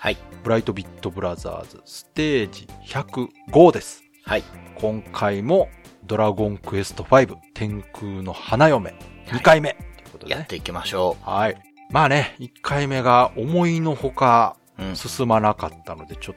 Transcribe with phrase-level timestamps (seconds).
[0.00, 0.16] はい。
[0.44, 4.04] ブライトビットブラザーズステージ105です。
[4.24, 4.44] はい。
[4.76, 5.68] 今回も
[6.04, 8.94] ドラゴンクエスト5天空の花嫁
[9.26, 10.38] 2回目、ということでね。
[10.38, 11.60] やっていきましょはい。
[11.90, 14.56] まあね、1回目が思いのほか。
[14.94, 16.36] 進まなかったので、ちょっ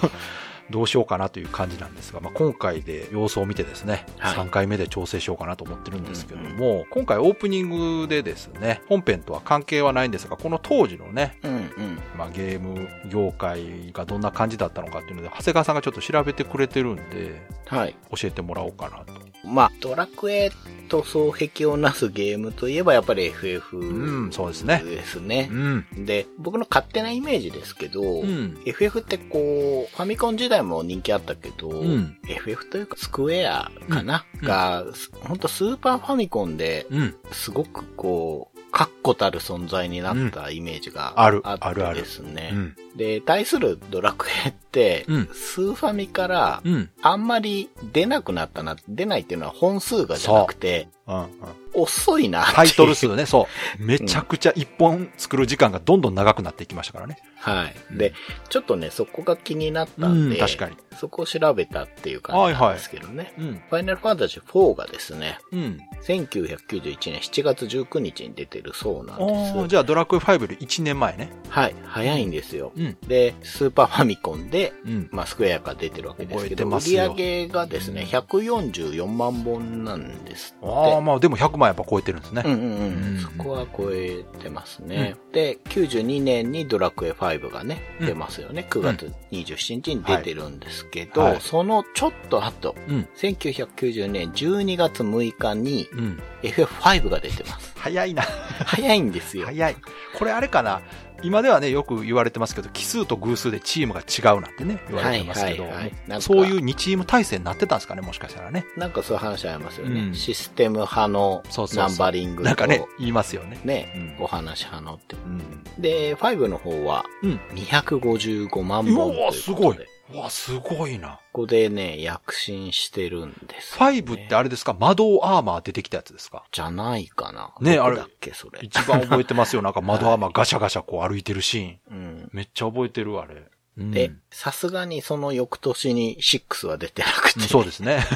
[0.00, 0.10] と、
[0.70, 11.68] どうしようかなという感じなんですが、まあ、今回で様子を見てですね、はい3回目で調整しようかなと思ってるんですけども、今回オープニングでですね、本編とは関係はないんですが、この当時のね、うんうん。
[12.16, 17.96] まあ、ゲーム業界がどんな感じだったのかっていうので、長谷川さんがちょっと調べてくれてるんで、はい。
[18.16, 19.31] 教えてもらおうかなと。
[19.44, 20.50] まあ、ドラクエ
[20.88, 24.82] と双璧をなすゲームといえばやっぱり FF うん、そうですね。
[24.84, 25.54] ですねう。
[25.54, 25.86] ん。
[26.04, 28.60] で、僕の勝手なイメージですけど、うん。
[28.66, 34.84] FF ってこう、ファミコン時代も人気あったけど、ん FF というかスクエアかな、うんが、
[35.22, 37.14] ほんとスーパーファミコンでうん。
[37.32, 42.50] すごくこう、確固たる存在になったイメージがあるああるですね。
[42.52, 42.76] うん。
[42.96, 46.90] で、対するドラクエって、うんスーファミからうん。
[47.02, 51.16] あんまり出なくなったな、出ないっていうのは本数がじゃなくて、うん。
[51.16, 51.28] うん。
[51.74, 53.48] 遅いなタイトル数ね、そ
[53.80, 53.82] う。
[53.82, 57.18] めちゃくちゃ一本作る時間がどんどん長くなっていきましたからね。
[57.36, 57.98] はい。
[57.98, 58.12] で、
[58.50, 63.32] ちょっとね、そこが気になったんで、うん確かにそこを調べたっていう感じなんですけどね。
[63.38, 63.62] うん。
[63.68, 65.78] ファイナルファンタジー4がですね、うん。
[66.04, 69.68] 1991年7月19日に出てるそうなんです。
[69.68, 71.30] じゃあドラクエ5より1年前ね。
[71.48, 72.72] はい、早いんですよ。
[72.76, 72.96] うん。
[73.06, 75.08] で、スーパーファミコンで、うん。
[75.10, 80.66] まあ、スクエアが出てるわけですけど、売り上げがですね、144万本なんですって。
[80.94, 82.42] ああ、まあでも100万やっぱ超えてるんですね。
[82.44, 82.66] うんうんうう
[83.12, 83.18] んん。
[83.18, 85.16] そこは超えてますね。
[85.32, 88.66] で、92年にドラクエ5がね、うん出ますよね。
[88.70, 93.08] 9月27日に出てるんですけど、はいはいそのちょっと後、うん。
[93.16, 96.22] 1990年12月6日にうん。
[96.42, 97.72] FF5 が出てます。
[97.76, 98.22] 早いな。
[98.66, 99.46] 早いんですよ。
[99.46, 99.76] 早い。
[100.18, 100.80] これあれかな？
[101.22, 108.64] 今ではね、よく言われてますけど、奇数と偶数でチームが違うなんてね、言われてますけど、はいはいはいそういう2チーム体制になってたんですかね、もしかしたらね。
[108.76, 110.00] なんかそういう話ありますよね。
[110.00, 111.42] うんシステム派の
[111.74, 113.58] ナンバリングと、なんかね、言いますよね。
[113.64, 115.16] ね、うんお話派のって。
[115.16, 115.82] うん。
[115.82, 117.40] で、5の方はうん。
[117.54, 119.84] 255万う本というわ、ごいことですで。。
[119.84, 121.20] うわ、すごいな。
[121.32, 124.74] ここでね、躍進してるんです、5ってあれですか？
[124.74, 126.44] 魔導アーマー出てきたやつですか？
[126.52, 127.52] じゃないかな。
[127.60, 128.60] ねあれだっけ、それ。
[128.62, 129.62] 一番覚えてますよ。
[129.62, 131.78] なんか窓アーマーガシャガシャこう歩いてるシーン。
[131.90, 132.30] うん。
[132.32, 133.34] めっちゃ覚えてる、あれ。
[133.78, 138.04] うんで、さすがにその翌年に6は出てなくて、うんそうですね。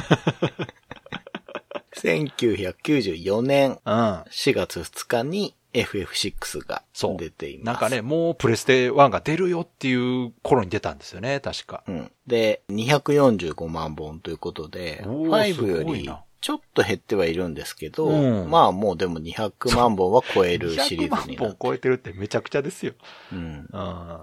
[1.96, 4.02] 1994年うん。
[4.30, 6.82] 4月2日に FF6 が
[7.18, 7.66] 出ています。
[7.66, 11.82] なんかね、もうプレステ1が出るよっていう頃に出たんですよね、確か。
[11.86, 12.10] うん。
[12.26, 16.10] で、245万本ということで、おー5より
[16.40, 22.92] ちょっと減ってはいるんですけど、うんまあもうでも200万本は超えるシリ100万ーズになって本超えてるってめちゃくちゃですよ。
[23.32, 23.66] うん。
[23.70, 24.20] うん。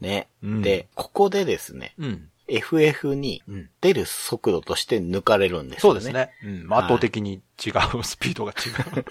[0.00, 2.28] ね、うんで、ここでですね、うん。
[2.48, 3.70] FF にうん。
[3.80, 6.00] 出る速度として抜かれるんですよね。
[6.00, 6.12] そうです。
[6.12, 6.32] ね。
[6.44, 6.66] うん。
[6.66, 9.04] まあ圧倒的に違う、スピードが違う。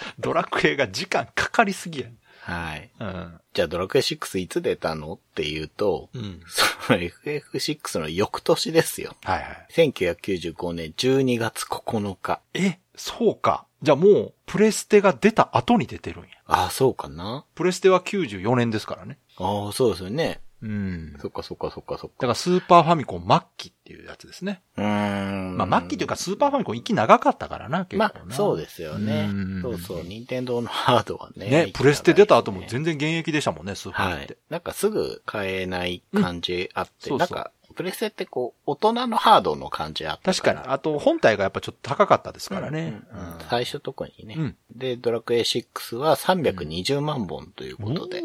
[0.18, 2.08] ドラクエが時間かかりすぎや。
[2.42, 2.90] はい。
[2.98, 3.40] うん。
[3.52, 6.40] じゃあドラクエ6いつ出たのっていうと、うん。
[6.46, 9.16] その FF6 の翌年ですよ。
[9.24, 9.66] はいはい。
[9.74, 12.40] 1995年12月9日。
[12.54, 13.66] え、そうか。
[13.82, 16.28] じゃあもう、プレステが出た後に出てるんや。
[16.46, 19.18] ああ、そうかなプレステは94年ですからね。
[19.36, 20.40] ああ、そうですよね。
[20.62, 21.16] うん。
[21.20, 22.16] そっかそっかそっかそっか。
[22.18, 24.62] だからスーパーファミコン末期っていうやつですね。
[24.76, 25.56] うーん。
[25.56, 28.34] まあ末期というかスーパーファミコン息長かったからな、結構まな。
[28.34, 29.62] あ、そうですよねうん。
[29.62, 31.48] そうそう、任天堂のハードはね。
[31.48, 34.36] ね、プレステ出た後も然全然現役でしたもんね、スーパーってはい。。
[34.50, 40.32] なんかすぐ買えない感じあって、うんなんか、プレステってこう、大人のハードの感じあったか。。
[40.32, 40.66] 確からに。
[40.68, 43.00] あと、本体がやっぱちょっと高かったですからね。
[43.12, 48.22] うんうんうん最初特にね、うんで、ドラクエ6は320万本ということで、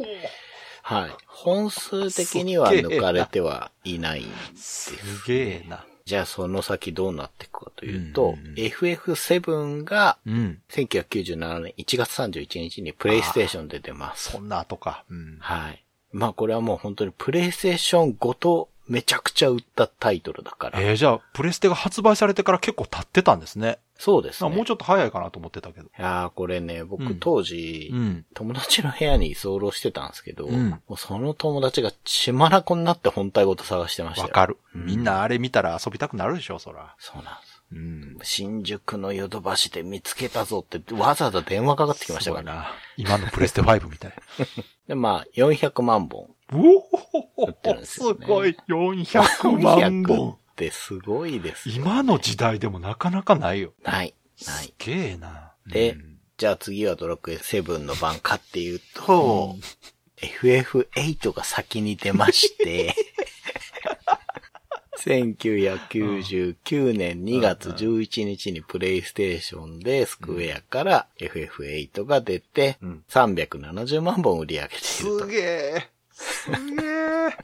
[0.84, 1.12] はい。
[1.26, 4.96] 本数的には抜かれてはいないんです。
[4.96, 5.86] すげえな。
[6.06, 10.62] じゃあその先どうなっていくかというと、うんうんうん FF7 がうん。
[10.70, 14.32] 1997年1月31日にプレイステーションで出ます。
[14.32, 15.06] そんな後か。
[15.10, 15.38] うん。
[15.40, 15.84] はい。
[16.12, 20.82] まあこれはもう本当にプレイステーションごとめちゃくちゃ売ったタイトルだから。
[20.82, 23.80] えー、じゃあ、プレステが発売されてから結構経ってたんですね。
[23.98, 24.50] そうですね。
[24.50, 25.86] もうちょっと早いかなと思ってたけど。
[25.86, 28.26] いやーこれね、僕うん当時、うん。
[28.34, 34.28] 友達の部屋に居候してたんですけど、うんもうその友達が血まなこになって本体ごと探してましたよ。
[34.28, 34.58] わかる。
[34.76, 36.96] うんみんなあれ見たら遊びたくなるでしょ、そら。
[37.00, 37.64] そうなんです。
[37.72, 38.18] うん。
[38.24, 42.72] 新宿のヨドバシで見つけたぞってわざわざ電話かかってきましたから。
[42.98, 44.14] 今のプレステ5みたい。
[44.88, 46.28] で、まあ、400万本。
[46.52, 46.58] う
[47.38, 48.56] お売ってるんですごい。
[48.68, 50.56] 400万400本っ。
[50.56, 51.76] てすごいですよ。
[51.78, 53.74] 今の時代でもなかなかないよ。
[53.84, 54.14] ない。
[54.46, 54.74] なすい。
[54.78, 55.54] げえな。
[55.68, 59.56] でうんじゃあ次はドラクエ7の番かっていうと、
[60.18, 62.96] FF8 が先に出まして、
[65.00, 75.28] 1999年2月11日にプレイステーションでスクエアから FF8 が出てうん、370万本売り上げているすと。
[75.28, 75.90] げえ。
[76.12, 77.38] すげえ。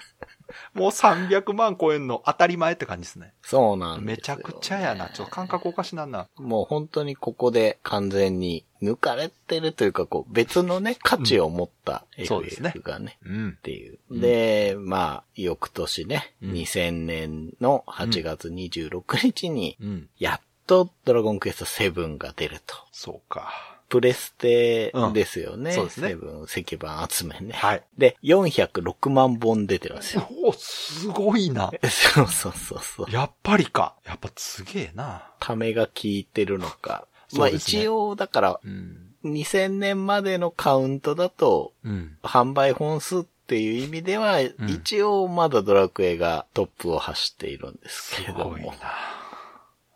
[0.73, 3.33] もう300万超えんの当たり前って感じですね。
[3.41, 5.09] そうなんめちゃくちゃやな。
[5.09, 6.27] ちょっと感覚おかしなんな。
[6.37, 13.61] もう本当にここで完全に抜かれてるというか、こう別のね、価値を持ったそうですね FF がね、うんっ。
[13.61, 13.99] ていう。
[14.09, 20.09] うんで、まあ、翌年ね、うん2000年の8月26日に、うん。
[20.17, 22.75] やっとドラゴンクエスト7が出ると。
[22.91, 23.78] そうか。
[23.89, 25.71] プレステですよね。
[25.71, 27.53] うんそうですねセブン石板集めね。
[27.53, 27.83] はい。
[27.97, 30.27] で、406万本出てるんですよ。
[30.45, 31.71] お、すごいな。
[32.13, 33.11] そうそうそうそう。
[33.11, 33.95] やっぱりか。
[34.05, 35.31] やっぱすげえな。
[35.39, 37.07] ためが効いてるのか。
[37.33, 39.05] まあ一応、だから、うん。
[39.25, 42.17] 2000年までのカウントだと、うん。
[42.21, 48.75] 販売本数っていう意味では、一応まだドラクエがトップを走っているんですけすれどごいな。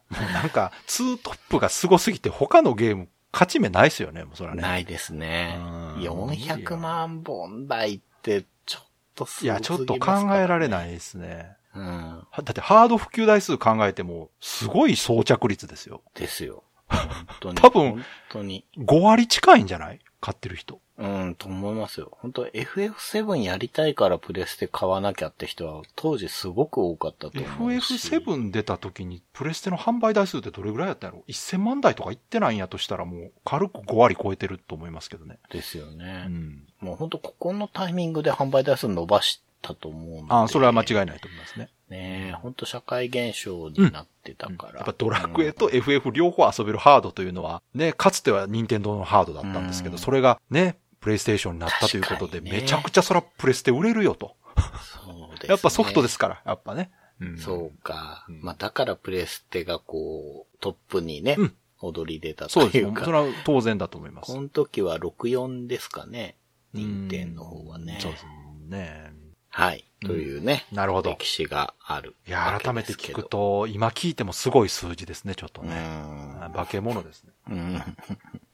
[0.10, 4.62] なんか、ツートップがすごすぎて他のゲーム勝ち目ないっすよね、もうそれはね。
[4.62, 5.56] ないですね。
[5.58, 11.56] うん400万本台ってちょっとすいや、ごすぎますちょっと考えられないですね。
[11.76, 12.24] うん。
[12.30, 16.02] はだってハード普及台数考えても、すごい装着率ですよ。
[16.14, 16.64] ですよ。
[16.88, 17.10] 本
[17.40, 17.56] 当に。
[17.56, 18.66] 多分本当に。
[18.78, 20.00] 5割近いんじゃない？
[20.24, 20.80] 買ってる人。
[20.98, 22.18] うん、と思いますよ。
[22.22, 27.96] 本当 FF7 やりたいからプレステ買わなきゃって人は当時すごく多かったと思うし。
[27.96, 35.40] FF7 出た時にプレステの販売台数ってどれぐらいやったんやろ ?1000 万台とかいってないんやとしたらもう軽く5割超えてると思いますけどね。
[35.52, 36.28] ですようね。
[36.28, 36.64] ん。
[36.80, 40.34] もう本当ここのタイミングで販売台数伸ばしたと思うんで。
[40.34, 41.68] ああ、それは間違いないと思いますね。
[41.94, 44.78] ねえ、本当社会現象になってたから。
[44.78, 54.36] やっぱドラクエとうん FF 両方遊べるハードというのは、ね、かつては任天堂のハードだったんですけど、うんそれがね、プレイステーションになったということで、ねめちゃくちゃそらプレステ売れるよと。
[54.58, 56.92] そうですねやっぱソフトですから、やっぱね。
[57.22, 58.26] うんそうか。
[58.28, 61.56] うんまあだからプレステがこう、トップにね、うん
[61.86, 62.88] 踊り出たとそうですよ。
[62.88, 63.04] いうか。
[63.04, 64.32] それは当然だと思います。
[64.32, 66.38] この時は64ですかね。
[66.74, 68.00] 任天の方はね。
[68.02, 68.26] そうです
[68.70, 69.12] ね。
[69.56, 69.86] はい。
[70.04, 70.66] というね。
[70.72, 72.16] なるほど歴史がある。
[72.28, 73.24] いや、改めて聞く。
[73.24, 75.76] と、今聞いてもすごい数字ですね、ちょっとうね。
[75.76, 76.52] ん。
[76.54, 77.32] 化け物ですね。
[77.52, 77.98] うん。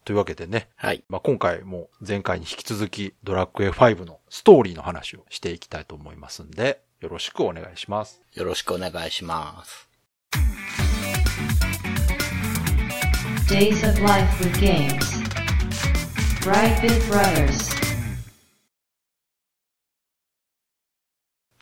[0.04, 1.06] というわけでね、はい。
[1.08, 8.22] まあ、今回も前回に引き続きドラクエ5のストーリーの話をしていきたいと思いますんで、よろしくお願いします。
[8.34, 9.88] よろしくお願いします。
[13.48, 15.24] Days of Life with Games.
[16.42, 17.89] Brightbit Brothers.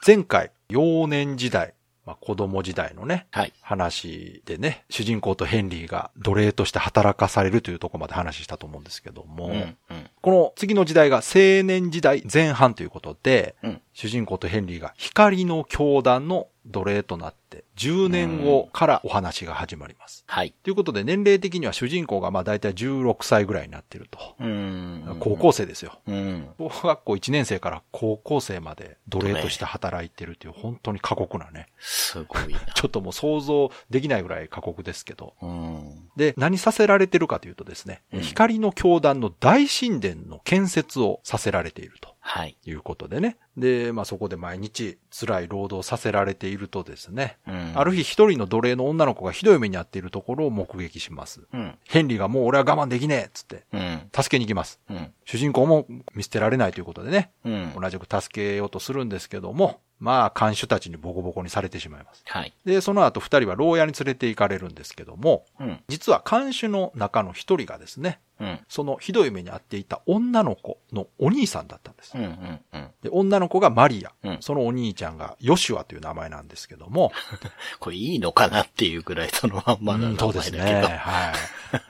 [0.07, 1.73] 前回、幼年時代、
[2.05, 3.51] まあ、子供時代のね、はい。
[3.59, 9.53] 話でね、主人公とヘンリーが奴隷として働かされるというところまで話したと思うんですけども、うん。
[9.53, 10.09] うん。
[10.21, 13.81] この次の時代が青年時代前半ということで、うん。
[13.91, 20.23] 主人公とヘンリーが光の教団の奴隷となって、10年後からお話が始まります。
[20.27, 20.53] はい。
[20.63, 24.35] ということで年齢的には主人公がまあ大体16歳ぐらいになってると。
[24.39, 25.17] うん。
[25.19, 25.99] 高校生ですよ。
[26.07, 26.49] うん。
[26.57, 31.67] 小学校1年生から高校生まで奴隷として働いてるという本当に過酷なね。
[31.79, 32.59] すごいな。
[32.75, 35.33] ちょっともう想像できないぐらい過酷ですけど。
[35.41, 36.09] うん。
[36.15, 42.15] で、何させられてるかというとですね、うん光の教団の大神殿の建設をさせられていると。
[42.19, 42.57] はい。
[42.65, 43.37] いうことでね。
[43.57, 47.73] で、まあそこで毎日辛い労働させられているとですね、うん。
[47.75, 51.41] ある日一人の奴隷の女の子がひどい目に遭っているところを目撃します。
[51.51, 51.75] うん。
[51.85, 54.01] ヘンリーがもう俺は我慢できねえっつって、うん。
[54.15, 54.79] 助けに行きます。
[54.89, 55.11] うん。
[55.25, 57.73] 主人公も見捨てられないということでね、うん。
[57.79, 62.23] 同じく助けようとするんですけども、まあ、看守たちにボコボコにされてしまいます。
[62.27, 62.53] はい。
[62.65, 65.79] で、その後二人は牢屋に連れて行かれるんですけども、うん。
[65.87, 68.59] 実は看守の中の一人がですね、うん。
[68.69, 72.15] そのひどい目に遭っていた女の子のお兄さんだったんです。
[72.15, 72.23] うん。
[72.23, 72.59] うん。
[72.73, 72.87] うん。
[73.01, 74.11] で、女の子がマリア。
[74.23, 77.11] うんそのお兄ちゃんがヨシュアという名前なんですけども。
[77.79, 80.57] これいいのかなっていうぐらいそのまんまの名うんそう前だけど。
[80.57, 80.81] ですね。
[80.81, 80.93] はい。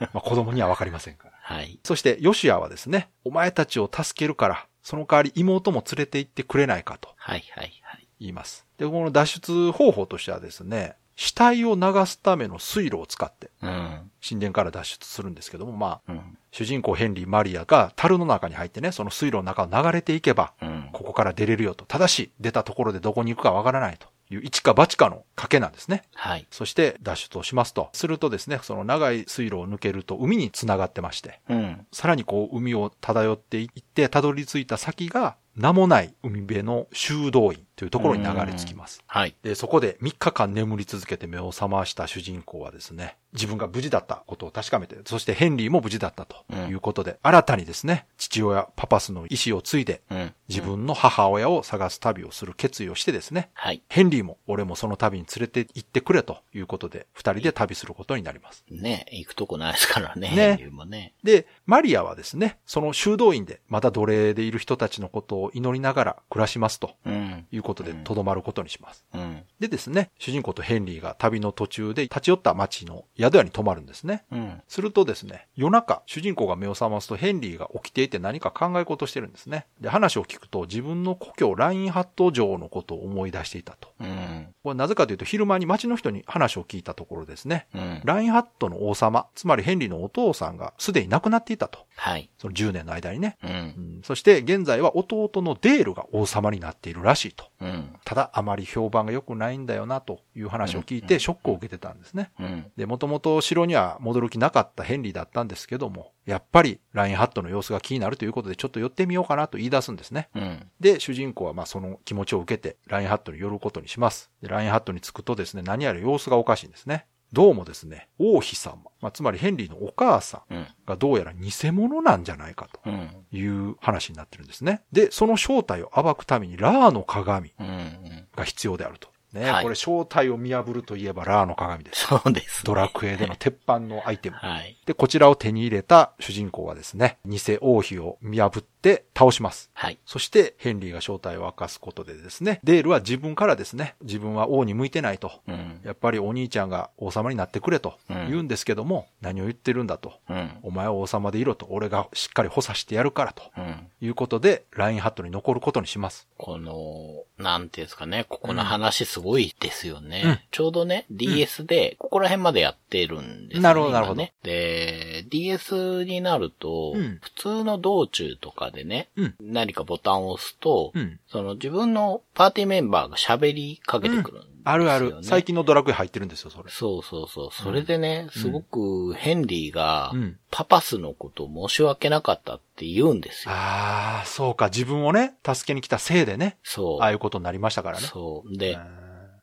[0.00, 1.34] まあ子供にはわかりませんから。
[1.40, 1.78] はい。
[1.84, 7.44] そしてヨシュアはですね、お前たちを助けるから、その代わり妹も連れて行ってくれないかとはい。
[7.54, 7.80] はい。
[7.82, 8.08] はい。
[8.20, 8.66] 言います。
[8.78, 14.08] で、この脱出方法としてはですね、死体を流すための水路を使って、うん。
[14.26, 16.38] 神殿から脱出するんですけども、まあ、うん。
[16.52, 20.90] 主人公ヘンリー・マリアが樽の中に入ってね、その水路の中を流れていけば、うん。
[20.92, 21.84] ここから出れるよと。
[21.86, 26.04] ただし、出たところでどこに行くかわからないという一か八かの賭けなんですね。
[26.14, 26.46] はい。
[26.52, 27.90] そして脱出をしますと。
[27.94, 31.84] するとですね、その長い水路を抜けると海に繋がってまして、うん。
[31.90, 39.04] さらにこう海を漂っていって、たどり着いた先が名もない海辺の修道院というところに流れ着きます。
[39.06, 39.36] はい。
[39.44, 50.34] で、そこで3日間眠り続けて目を覚ました主人公はですね、自分が無事だったことを確かめて、そしてヘンリーも無事だったということで、新たにですね、父親パパスの意思を継いで、うん。
[50.48, 53.82] 自分の母親を探す旅をする決意をしてですね、はい。
[53.88, 58.64] ヘンリーも俺もその旅に連れて行ってくれということで、二人で旅することになります。
[58.70, 60.30] ね、行くとこないですからね。
[60.30, 61.12] ねヘンリーもね。
[61.22, 67.46] で、マリアはですね、その修道院でまた奴隷でいる人たちのことを祈りながら暮らしますとうん。
[67.52, 69.04] いうことで、とどまることにします。
[69.12, 69.42] うん。
[69.60, 74.24] でですね、主人公とヘンリーが旅の途中で立ち寄った町の宿屋に泊まるんですね。
[74.30, 74.62] うん。
[74.68, 79.66] するとですね、夜中、主人公が目を覚ますとヘンリーが起きていて何か考え事をしてるんですね。
[79.80, 83.88] で、話を聞くと自分の故郷ラインハット城のことを思い出していたと。
[84.00, 84.46] うん。
[84.62, 88.00] これなぜかというと昼間に町の人に話を聞いたところですね、うん。
[88.04, 91.80] ラインハットの王様、つまりヘンリーのお父さんがすでに亡くなっていたと。
[91.96, 92.30] はい。
[92.38, 93.36] その10年の間にね。
[93.42, 93.46] う。
[93.48, 97.46] うんんそして現在は弟のデールが王様になっているらしいと。
[97.60, 97.96] うん。
[98.04, 102.30] ただあまり評判が良くないんだよなという話を聞いてショックを受けてたんですね。
[102.38, 102.70] うん。
[102.76, 110.28] で、もともと城には戻る気なかったヘンリーだったんですけども、やっぱりラインハットの様子が気になるということでちょっと寄ってみようかなと言い出すんですね。
[110.34, 110.66] うん。
[110.80, 114.30] で、主人公はまあその気持ちを受けてラインハットに寄ることにします。
[114.42, 117.06] で、ラインハットに着くとですね、何やら様子がおかしいんですね。
[117.30, 120.66] どうもですね、王妃様、まあ、つまりヘンリーのお母さんうん。
[120.86, 123.10] がどうやら偽物なんじゃないかとうん。
[123.30, 124.80] いう話になってるんですね。
[124.92, 128.26] で、その正体を暴くためにラーの鏡うん。
[128.34, 129.10] が必要であると。
[129.32, 132.06] ね、はいこれ正体を見破るといえばラーの鏡です。
[132.06, 132.64] そうです。
[132.64, 134.36] ドラクエでの鉄板のアイテム。
[134.36, 134.78] はい。
[134.86, 139.70] で、こちらを手に入れた主人公はですね、偽王妃を見破って倒します。
[139.74, 139.98] はい。
[140.06, 145.32] そして、ヘンリーが正体を明かすことでですね、デールは自分からですね、自分は王に向いてないと。
[145.46, 145.80] うん。
[145.84, 150.14] やっぱりお兄ちゃんが王様になってくれと言うんですけども、何を言ってるんだと。
[150.28, 150.50] うん。
[150.62, 153.42] お前は王様でいろと、俺がしっかり補佐してやるからと。
[153.56, 153.88] うん。
[154.00, 156.28] いうことで、ラインハットに残ることにします。
[156.36, 160.22] この、なんていうんですかね、ここの話すごいですよね。
[160.24, 163.60] うんちょうどね、DS で、ここら辺までやってるんですよね。
[163.62, 164.28] なるほどなるほど。
[164.42, 175.16] で、DS になると、うん普通の道中とかでね、うん何かボタンを押すと、うんその自分のパーティーメンバーが喋りかけてくるんですよ、ねあるある。
[175.22, 176.70] 最近のドラクエ入ってるんですよ、それ。
[176.70, 177.48] そうそうそう。
[177.52, 183.54] それでね、すごくヘンリーがうん、パパスのことを申し訳なかったって言うんですよ。
[183.54, 184.66] ああ、そうか。
[184.66, 187.00] 自分をね、助けに来たせいでね、そう。
[187.00, 188.06] ああいうことになりましたからね。
[188.06, 188.58] そう。
[188.58, 188.78] で、う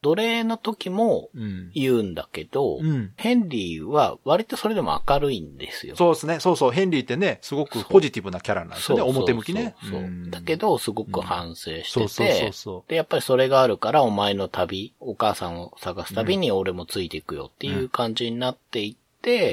[0.06, 1.72] 奴隷の時もん。
[1.74, 5.96] 言うんだけど、うんヘンリーは割とそれでも明るいんですよ。
[5.96, 6.40] そうですね。
[6.40, 6.72] そうそう。
[6.72, 9.04] ヘンリーってね、すごくポジティブなキャラなんですよね。
[9.04, 9.76] 表向きね。
[9.90, 12.52] そうだけど、すごく反省してて。
[12.88, 19.05] で、やっぱりそれがあるから、お前の旅、お母さんを探す旅に俺もついていくよっていう感じになっていって、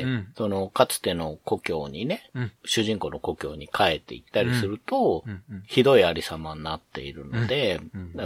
[0.02, 0.28] うん。
[0.36, 2.52] その、かつての故郷にね、うん。
[2.64, 5.24] 主人公の故郷に帰っていったりすると、
[5.66, 7.80] ひどいありさまになっているので、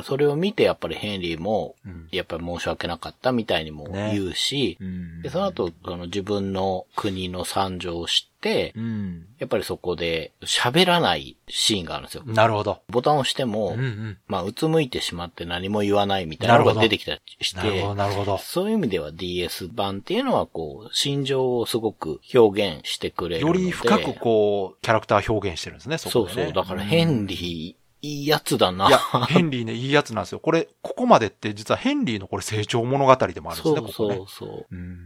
[0.05, 2.09] それを見てやっぱりヘンリーも、うん。
[2.11, 8.36] やっぱり申し訳なかったみたいにもね言うし、うんで、その後、その自分の国の惨状を知って、
[8.75, 9.27] うん。
[9.39, 12.23] やっぱりそこで喋らないシーンがあるんですよ。
[12.27, 12.83] なるほど。
[12.89, 14.19] ボタンを押しても、うんうん。
[14.27, 18.39] まあ、うつむいてしまって何も言わないみたいなのが出てきたりしてなるほど、、なるほど。
[18.39, 23.61] そういう意味では DS 版っていうのはこう、心情をすごく表現してくれるので。
[23.61, 26.35] より深くこう、キャラクター表現してるんですね、そこでね。
[26.35, 26.53] そうそう。
[26.53, 28.89] だからヘンリー、いいやつだな。
[28.89, 30.39] いや、ヘンリーね、いいやつなんですよ。
[30.39, 34.27] これ、ここまでって実はヘンリーのこれ成長物語でもあるんですね、そうここねそう。
[34.29, 34.67] そう。
[34.71, 34.99] うん。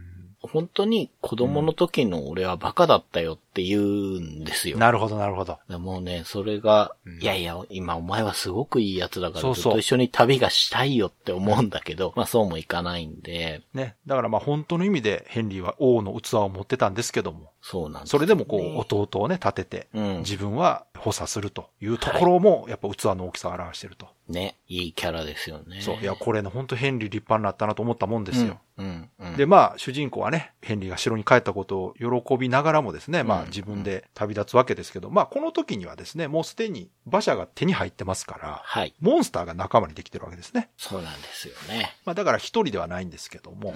[0.43, 3.81] 本当に子供の時の俺はバカだったよって言う
[4.19, 4.77] んですよ。
[4.77, 5.59] なるほど、なるほど。
[5.69, 13.95] でもうね、それが、うんいやいや、今お前はすごくいいやつだから、そうそうずっと一緒に旅がしたいよって思うんだけど、まあそうもいかないんで、ね。
[14.07, 24.07] だからまあ本当の意味でヘンリーは王の器を持ってたんですけども、そうなんです、それでもこう、弟をね、立てて、うん自分は補佐するというところも、やっぱ器の大きさを表してると。
[24.27, 25.81] ね、いいキャラですよね。
[25.81, 25.97] そう。
[25.97, 28.59] いや、これね、本当ヘンリー立派になったなと思ったもんですよ。
[28.77, 29.20] うん、うん。
[29.37, 38.93] で、まあ、主人公はね、ヘンリーが城に帰ったことを喜びながらもですね、まあうん自分で旅立つわけですけど、まあこの時にはですね、もうすでに馬車が手に入ってますから、はい。
[38.99, 40.69] モンスターが仲間にできてるわけですね。
[40.77, 41.95] そうなんですよね。
[42.05, 43.73] まあだから一人ではないんですけども、う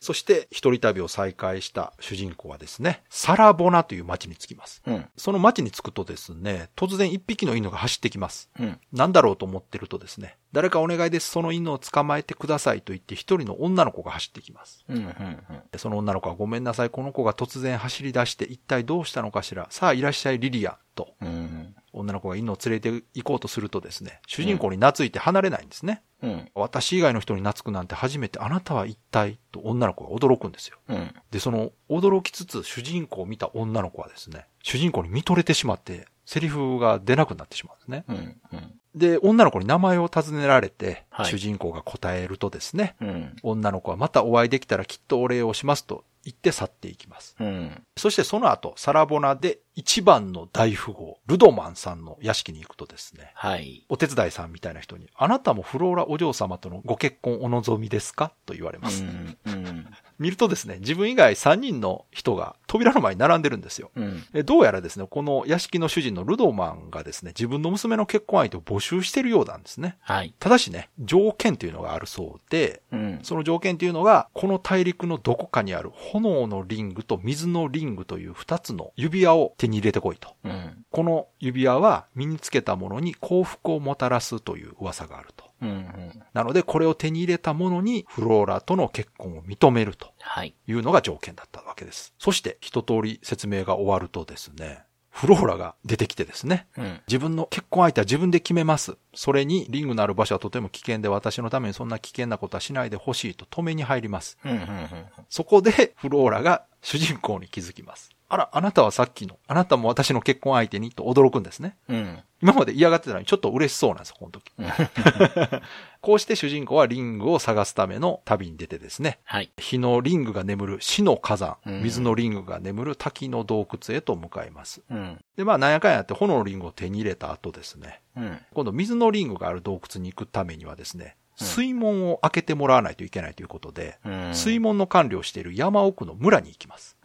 [0.00, 4.82] そして一人旅を再開した主人公はですね、サラボナという町に着きます。
[4.86, 4.90] ん。
[4.90, 5.06] うん。
[5.16, 8.50] その町に着くとですね、突然一匹の犬が走ってきます。
[8.58, 8.80] うん。
[8.92, 14.84] なんだろうと思ってるとですね、誰かお願いです、その犬を捕まえてくださいと言って一人の女の子が走ってきます。
[14.88, 15.38] うん、うん、
[15.70, 19.66] でその女の子はごめんなさい、この子が突然走り出して一体どうしたのかしら。
[19.70, 21.14] さあいらっしゃいリリアンと。
[21.20, 21.28] うん。
[21.28, 26.02] うん、女の子が犬を連れて行こうとするとですね、主人公に懐いて離れないんですね。
[26.22, 30.78] うん、私以外の人に懐くなんて初めてあなたは一体と女の子が驚くんですよ。
[30.88, 31.14] うん。
[31.30, 38.04] で、その驚きつつ主人公を見た女の子はですね、主人公に見とれてしまって、セリフが出なくなってしまうんですね。
[38.08, 38.74] うん、うん。
[38.94, 43.36] で、女の子に名前を尋ねられて、はい主人公が答えるとですね、うん。
[43.42, 47.36] 女の子はまたお会いできたらきっとお礼をしますと言って去っていきます。
[47.40, 47.82] うん。
[47.96, 53.84] そしてその後、サラボナで一番の大富豪、ルドマンさんの屋敷に行くとですね、はい。
[53.88, 58.32] お手伝いさんみたいな人に、あなたもフローラお嬢様とのご結婚お望みですか？
[58.46, 59.02] と言われうます。
[59.02, 59.86] ん、うん。
[60.18, 63.90] 見るとですね、自分以外3人の人が扉の前に並んでるんですよ。
[63.96, 64.22] うん。
[64.34, 69.96] えどうやらですね、この屋敷の主人のルドマンがですね、自分の娘の結婚相手を募集してるようなんですね。
[70.00, 70.34] はい。
[70.38, 73.20] ただしね、条件というのがあるそうで、うん。
[73.22, 80.36] その条件というのが、この大陸のどこかにある炎のリングと水のリングという二つの指輪を手に入れてこいと。
[80.44, 80.84] うん。
[80.90, 85.44] この指輪は身につけたものに幸福をもたらすという噂があると。
[85.62, 85.68] うん。
[85.68, 86.22] うん。
[86.34, 90.54] なので、これを手に入れたものにフローラとの結婚を認めるとはい。
[90.66, 92.14] いうのが条件だったわけです。
[92.18, 97.00] そして、一通り説明が終わるとですね、フローラが出てきてですね、うん。
[97.06, 98.96] 自分の結婚相手は自分で決めます。
[99.14, 104.38] それにリングのある場所はとても危険で私のためにそんな危険なことはしないでほしいと止めに入ります。
[104.44, 104.52] うん。
[104.52, 104.88] うん。
[105.28, 108.10] そこでフローラが主人公に気づきます。
[108.32, 111.76] あら、あなたはさっきの、あなたも私の結婚相手にと驚くんですね。
[111.88, 112.18] うん。
[112.40, 114.50] 今まで嫌がってたのにちょっと嬉しそうなんですよ、この時。
[116.00, 119.52] こうして主人公はリングを探すための旅に出てですね、はい。
[119.58, 124.82] 火のリングが眠る死の火山、うん水のリングが眠る滝の洞窟へと向かいます。
[124.88, 125.22] うん。
[125.36, 128.38] で、まあ、なんやかんやって炎のリングを手に入れた後ですね、うん。
[128.54, 134.34] 今度水のリングがある洞窟に行くためにはですね、うん水門を開けてもらわないといけないということで、うん。
[134.34, 136.96] 水門の管理をしている山奥の村に行きます。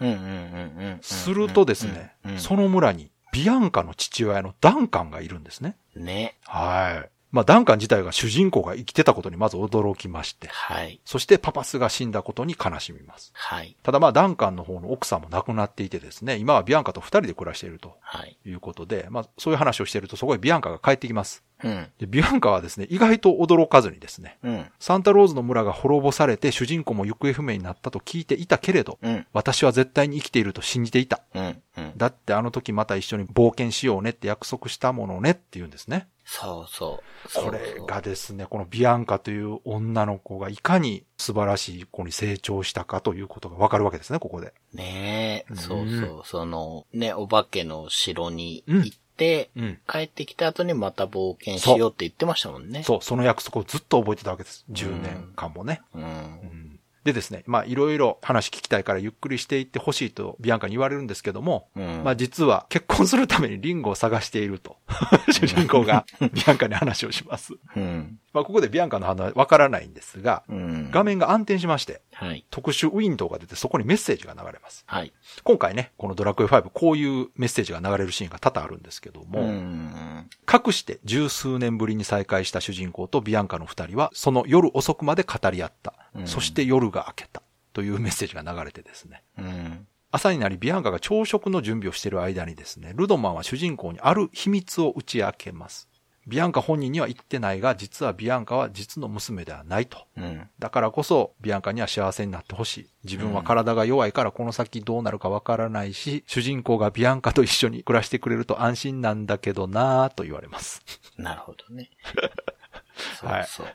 [1.01, 2.39] するとですね、うん。
[2.39, 5.75] その村にビアンカの父親のダンカンがいるんですね。
[5.95, 6.37] ね。
[6.45, 7.09] はい。
[7.29, 11.01] まあ、ダンカン自体が主人公が生きてたことにまず驚きまして、はい。
[11.03, 13.31] そしてパパスが死んだことに悲しみます。
[13.33, 13.75] はい。
[13.83, 18.37] ただまあ、ダンカンの方の奥さんも亡くなっていてですね、今はビアンカと二人で暮らしているとはい。
[18.45, 21.43] いうことで、まあ、そういう話をしているとそこへビアンカが帰ってきます。
[21.63, 21.87] うん。
[21.97, 24.65] でビアンカはですね、意外と驚かずにですね、うん。
[24.79, 29.25] サンタローズの村が滅ぼされて主人公も行方不明になったと聞いていたけれど、うん。
[29.33, 31.21] 私は絶対に生きていると信じていた。
[31.33, 31.61] うん。
[31.77, 31.93] うん。
[31.97, 36.07] だってあの時また一緒に冒険しようねって約束したものねって言うんですね。
[36.29, 37.31] そうそう。
[37.31, 44.53] そうこれがですね、このビアンカという女の子がいかに素晴らしい子に成長したかということがわかるわけですね、ここで。
[44.73, 46.21] ねえ、うんそうそう。
[46.25, 49.06] その、ね、お化けの城に行って、
[49.55, 49.79] うん。
[49.87, 52.83] 帰ってきた後にまた冒険しようって言ってましたもんね。
[52.83, 54.65] そう、その約束をずっと覚えてたわけです。
[54.71, 55.81] 10年間もね。
[55.93, 55.99] う。
[55.99, 56.05] うん。
[56.05, 56.67] うん
[57.07, 62.03] でですね、まあいろいろ話聞きたいからゆっくりしていってほしいとビアンカに言われるんですけども、うん。
[62.03, 64.75] まあ実は結婚するためにリンゴを探していると、
[65.31, 67.53] 主人公がビアンカに話をします。
[67.77, 68.19] うん。
[68.33, 70.91] まあここでビアンカの話はわからないんですが、うん。
[70.91, 72.45] 画面が暗転しまして、はい。
[72.49, 74.83] 特殊ウィンドウが出てそこにメッセージが流れます。
[74.87, 75.13] はい。
[75.43, 80.27] 今回ね、このドラクエ5こういうメッセージが流れるシーンが多々あるんですけども、うん。
[80.45, 85.93] かくして十数年ぶりに再会した主人公とビアンカの二人は、その夜遅くまで語り合った。
[86.15, 87.43] うんそして夜が明けた。
[87.73, 89.23] というメッセージが流れてですね。
[89.37, 89.87] うん。
[90.09, 95.87] 朝になりビアンカが朝食の準備をしている間にですね、ルドマンは主人公にある秘密を打ち明けます。
[96.27, 100.05] ビアンカ本人には言ってないが、実はビアンカは実の娘ではないと。
[100.17, 100.49] うん。
[100.59, 102.89] だからこそ、ビアンカには幸せになってほしい。
[103.05, 110.83] 自分は体が弱いからこの先どうなるかわからないし、主人公がビアンカと一緒に暮らしてくれると安心なんだけどなぁと言われます。
[111.17, 111.89] なるほどね。
[113.19, 113.67] そうはいそう。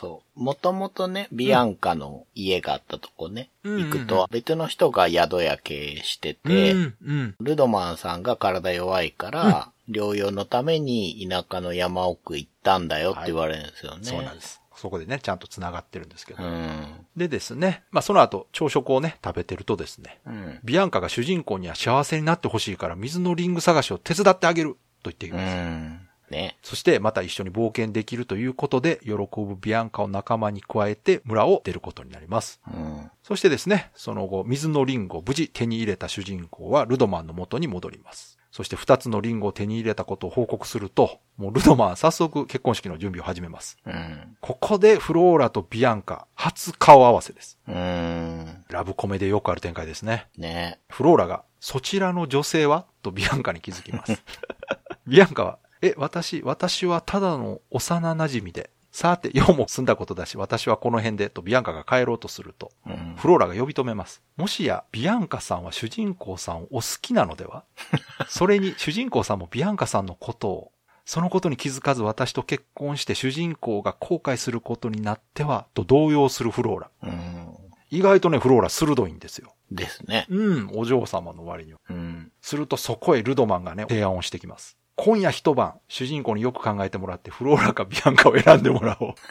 [0.00, 0.42] そう。
[0.42, 7.34] もともとね、ビアンカの家があったとこね、うん行くと、別の人が宿屋経営してて、うん、うん。
[7.40, 14.04] ルドマンさんが体弱いから、療養のために田舎の山奥行ったんだよって言われるんですよね。
[14.04, 14.60] そうなんです。
[14.76, 16.42] そこでね、ちゃんと繋がってるんですけど。
[16.42, 17.06] うん。
[17.14, 20.60] でですね、まあその後、朝食をね、食べてるとですね、うん。
[20.64, 25.54] ビアンカが主人公には幸せになってほしいから水のリング探しを手伝ってあげると言ってきうます。
[25.54, 26.08] ん。
[26.30, 26.56] ね。
[26.62, 32.60] そしてまた一緒に冒険できるということで、喜ぶビアンカを仲間に加えて村を出ることになります。
[32.66, 33.10] うん。
[33.22, 38.39] そしてですね、その後、水のリンゴを無事手に入れた主人公はルドマンの元に戻ります。
[38.50, 43.78] そして二つのリンゴを手に入れたことを報告すると、もうルドマンは早速結婚式の準備を始めます。
[43.86, 44.36] うん。
[44.40, 47.58] ここでフローラとビアンカ、初顔合わせです。
[47.68, 48.64] うん。
[48.68, 50.26] ラブコメでよくある展開ですね。
[50.36, 50.80] ね。
[50.88, 52.86] フローラが、そちらの女性は？
[53.02, 54.22] とビアンカに気づきます。
[55.06, 63.14] ビアンカは、え、私、私はただの幼馴染で、さて、 用も済んだことだし、私はこの辺で、とビアンカが帰ろうとすると、うん。
[63.16, 64.22] フローラが呼び止めます。
[64.36, 67.64] もしや、ビアンカさんは主人公さんをお好きなのでは？
[68.28, 70.72] それに、主人公さんもビアンカさんのことを、
[71.04, 76.90] そのことに気づかず私と結婚して主人公が後悔することになっては、と動揺するフローラ。
[77.02, 77.56] うん。
[77.90, 79.54] 意外とね、フローラ鋭いんですよ。
[79.70, 80.26] ですね。
[80.28, 81.80] うん、お嬢様の割には。
[81.88, 82.32] うん。
[82.40, 84.76] するとそこへルドマンがね、提案をしてきます。
[85.02, 89.14] 今夜一晩、主人公によく考えてもらって、フローラかビアンカを選んでもらおう。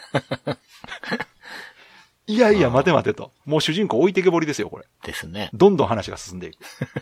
[2.26, 3.30] いやいや、待て待てと。
[3.46, 4.86] もう主人公置いてけぼりですよ、これ。
[5.04, 5.48] ですね。
[5.52, 6.56] どんどん話が進んでいく。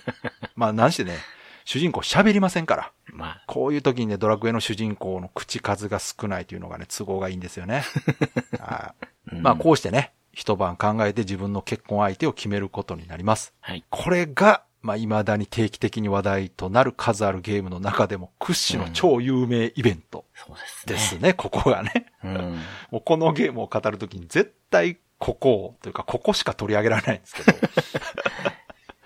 [0.55, 1.17] まあ、なんしてね、
[1.65, 2.93] 主人公喋りませんから。
[3.07, 7.85] まあ、こういう時にね、ドラクエの主人公の口数が少ないというのがね、都合がいいんですよね。
[8.61, 8.95] は
[9.33, 13.55] いうんまあ、こうしてね、一晩考えて自分の結婚相手を決めることになります。
[13.61, 13.83] はい。
[13.89, 20.25] これが、まあ、未だに定期的に話題となる数あるゲームの中でも屈指の超有名イベント
[20.57, 20.95] ですね。
[20.95, 22.07] ですね、ここがね。
[22.25, 22.59] うん。
[22.91, 27.59] もうこのゲームを語るときに絶対ここを、というかここしか取り上げられないんですけど、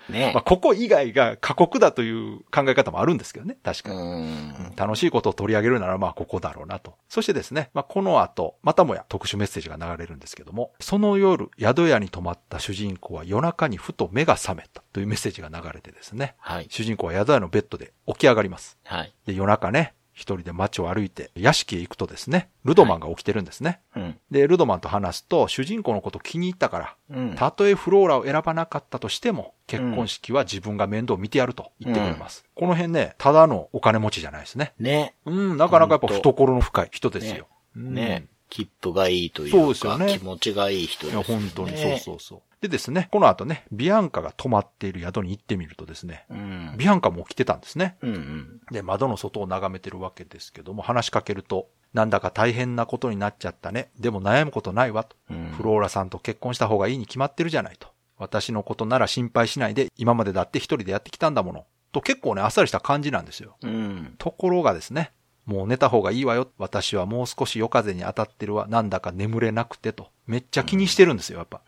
[0.09, 4.01] ねまあ、ここ以外が過酷だという考え方もあるんですけどね、確かうに。
[4.01, 4.73] ん。
[4.75, 6.95] 楽しいことを取り上げるならまあここだろうなと。
[7.09, 16.67] そしてですね、まあこの後、またもや特殊メッセージが流れるんですけども、その夜、宿屋に泊まった主人公は夜中にふと目が覚めたというメッセージが流れてですね、はい。
[16.69, 18.77] 主人公は宿屋のベッドで起き上がります。
[18.83, 19.13] はい。
[19.25, 23.81] で、夜中ね、一人で街を歩いて屋敷へ行くとですね、ルドマンが起きてるんですね。
[23.95, 24.15] うん。
[24.31, 27.35] で、ルドマンと話すと、主人公のこと気に入ったから、うん。
[27.35, 32.45] たとえフローラを選ばなかったとしても、結婚式は自分が面倒を見てやると言ってくれます。
[32.55, 34.73] この辺ね、ただのお金持ちじゃないですね。
[34.79, 35.15] ね。
[35.25, 37.47] うん、なかなかやっぱ懐の深い人ですよ。
[37.75, 38.27] うんね。
[38.53, 41.43] 切符がいいというか、そうですよね気持ちがいい人いや、ですよね。
[41.55, 42.41] 本当にそうそうそう。
[42.61, 46.75] でですね、この後ね、ビアンカが泊まっている宿に行ってみるとですね、うん。
[46.77, 47.97] ビアンカも起きてたんですね。
[48.03, 48.61] うんうん。
[48.71, 53.89] で、窓の外を眺めてるわけですけども、話しかけると、なんだか大変なことになっちゃったね。
[53.99, 55.15] でも悩むことないわと。
[55.31, 57.87] うんフローラさんと結婚した方がいいに決まってるじゃないと。
[58.17, 61.65] 私のことなら心配しないで、今までだって一人でやってきたんだもの。
[61.91, 63.57] と結構ね、あっさりした感じなんですよ。
[63.61, 64.15] うん。
[64.17, 65.11] ところがですね、
[65.45, 66.49] もう寝た方がいいわよ。
[66.57, 68.67] 私はもう少し夜風に当たってるわ。
[68.67, 70.09] なんだか眠れなくてと。
[70.25, 71.61] めっちゃ気にしてるんですよ、やっぱ。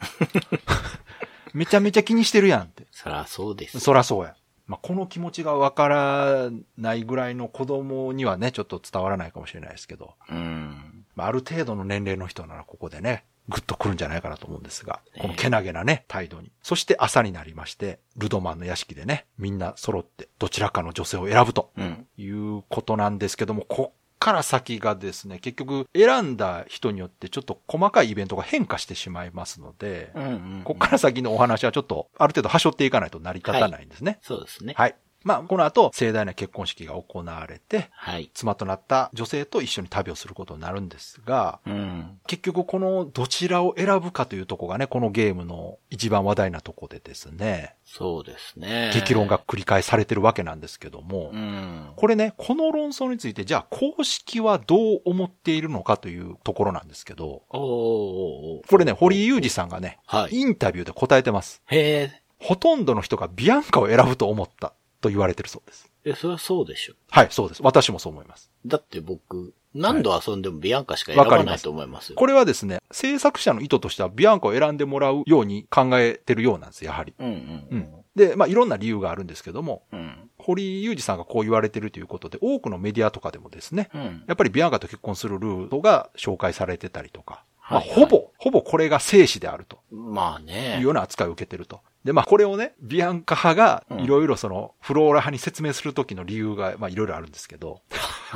[1.54, 2.86] めちゃめちゃ気にしてるやんって。
[2.92, 3.80] そらそうです。
[3.80, 4.36] そらそうや。
[4.68, 11.06] まあ、この気持ちがわからないぐらいの子供にはね、ちょっと伝わらないかもしれないですけど、うん。
[11.16, 16.52] まあ、ある程度の年齢の人ならここでね、ぐっと来るんじゃないかなと思うんですが、このけなげなね、態度に。
[16.64, 22.08] そして朝になりまして、ルドマンの屋敷でね、みんな揃ってどちらかの女性を選ぶとうん。
[22.18, 30.62] いうことなんですけども、こっから先がですね、結局選んだ人によってちょっと細かいイベントが変化してしまいますので、うんうん。
[30.64, 34.18] こっから先のお話はちょっとある程度端折っていかないと成り立たないんですね。
[34.22, 34.74] そうですね。
[34.76, 34.96] はい。
[35.26, 38.30] まあ、この後、盛大な結婚式が行われて、はい。
[38.36, 42.20] 妻となった女性と一緒に旅をすることになるんですが、うん。
[42.28, 48.92] 結局このどちらを選ぶかというところがね、このゲームの一番話題なとこでですね、そうですね。
[48.94, 49.40] 激論が。
[49.40, 51.90] 繰り返されてるわけなんですけども、うん。
[51.96, 60.36] これね、この論争について、じゃあ公式はどう思っているのかというところなんですけど、おこれね、堀井裕二さんがね、はい。
[60.36, 61.64] インタビューで答えてます。
[61.66, 62.22] へえ。
[62.40, 65.92] ほとんどの人がビアンカを選ぶと思ったと言われてるそうです。
[66.04, 66.94] え、それはそうでしょ。
[67.10, 67.62] はい、そうです。
[67.64, 68.52] 私もそう思います。
[68.66, 72.16] だって僕、何度遊んでもビアンカしか選ばないと思いますよ。
[72.16, 77.14] これはですね、制作者の意図としてはビアンカを選んでもらうように考えてるようなんです、やはり。
[77.20, 77.94] うんううんん。
[78.16, 80.30] で、まあ、いろんな理由があるんですけども、うん。
[80.38, 84.24] 堀井裕二さんがこう言われてるということで、多くのメディアとかでもですね、うん。
[84.28, 90.84] やっぱりビアンカと結婚するルートが紹介されてたりとか、まあ、はいほぼ、ほぼこれが生死であるとまあいねう。
[90.84, 91.82] ような扱いを受けてると。
[92.06, 97.82] で、まあ、これをね、ビアンカ派がうんいろいろその、フローラ派に説明するときの理由が、まあ、いろいろあるんですけど、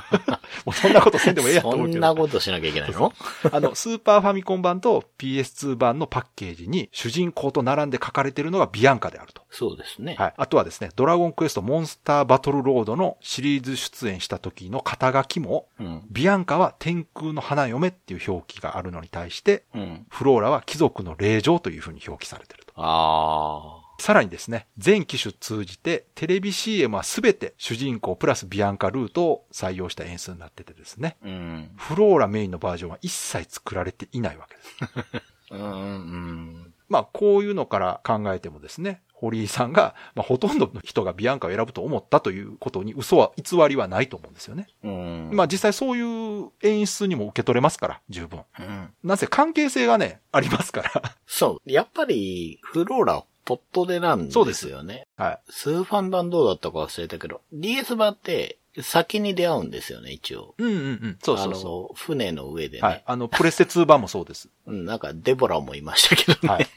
[0.65, 1.99] もうそんなことせんでもええやとそ思うけど。
[1.99, 3.13] んなことしなきゃいけないの？
[3.51, 9.43] あの、スーパーファミコン版と PS2 版のパッケージに主人公と並んで書かれているのがビアンカであると。
[9.51, 10.15] そうですね。
[10.17, 10.33] はい。
[10.35, 16.01] あとはですね、ドラゴンクエストモンスターバトルロードのシリーズ出演した時の肩書きも、うん。
[16.09, 20.05] ビアンカは天空の花嫁っていう表記があるのに対して、うん。
[20.09, 23.75] フローラは貴族の霊場というふうに表記されていると。
[23.75, 31.27] あさらにですね、全機種通じてテレビ CM はすべて主人公プラスビアンカルートを採用した演出になっててですね、あ。
[31.27, 31.71] うん。
[31.75, 35.23] フローラメインのバージョンは一切作られていないわけです。
[35.51, 35.61] うん。
[35.61, 36.68] うん。
[36.89, 44.67] まあ、こういうのから考えてもですね、堀井さんが、まあ、ほとんどの人がビアンカを選ぶと思ったということに嘘は、偽りはないと思うんですよね。
[44.83, 45.29] うん。
[45.33, 48.41] まあ、実際そういう演出にも受け取れますから、十分。
[48.59, 48.89] うん。
[49.03, 51.15] なぜ関係性がね、ありますから。
[51.27, 51.71] そう。
[51.71, 55.07] やっぱり、フローラ、ポットでなんですよね。
[55.17, 55.39] はい。
[55.49, 60.53] スーファン版どうだったか忘れたけど、DS 版って先に出会うんですよね、一応。
[60.57, 61.17] うんうんうん。
[61.21, 62.81] そうそうそあの、船の上でう。
[62.81, 62.87] ね。
[62.87, 63.03] はい。
[63.05, 64.49] あの、プレステ2版もそうです。
[64.67, 66.49] うん、なんか、デボラもいましたけどね。
[66.49, 66.67] はい。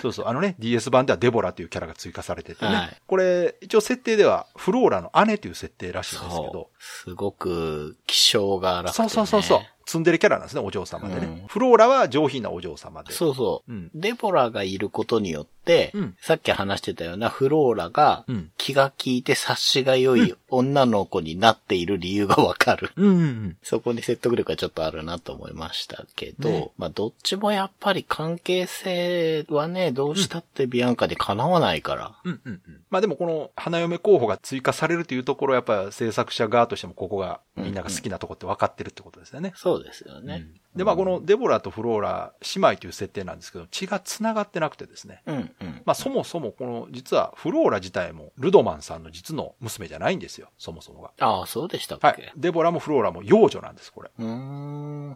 [0.00, 0.26] そうそう。
[0.26, 2.74] あのね、DS 版ではデボラというキャラが追加されててね。
[2.74, 6.82] はいこれ、一応設定では、フローラの姉という設定らしいんですけそどう。。
[6.82, 9.08] すごく、気性が荒くて、ね。
[9.08, 9.60] そうそうそうそう。
[9.88, 11.26] ツンデレキャラなんですね、お嬢様でね。
[11.42, 13.10] うんフローラは上品なお嬢様で。
[13.14, 13.72] そうそう。
[13.72, 22.90] うんデボラがいることによって、うんさっき話してたようなフローラがうん気が利いて察しが良い女の子になっている理由がわかる。
[22.96, 23.56] うんうんうん。
[23.62, 32.14] そこに説得力がちょっとあるなと思いましたけど、ねまあどっちもやっぱり関係性はね、どうしたってビアンカで叶わないから。
[32.24, 32.80] うんうんうん。
[32.90, 39.52] まあでもこの花嫁候補が追加されるというところはやっぱり制作者側としてもここがみんなが好きなところって分かってるってことですよね。
[39.56, 40.46] そうですよね。
[40.46, 45.22] うんで、まあこのデボラとフローラ姉妹という設定なんですけど、血が繋がってなくてですね。
[45.26, 45.82] うんうん。
[45.84, 50.50] まあそもそもこの実はフローラ自体もルドマンさんの実の娘じゃないんですよ。
[50.58, 51.12] そもそもが。
[51.20, 52.32] ああ、そうでしたっけ、はい。
[52.36, 54.10] デボラもフローラも幼女なんです、これ。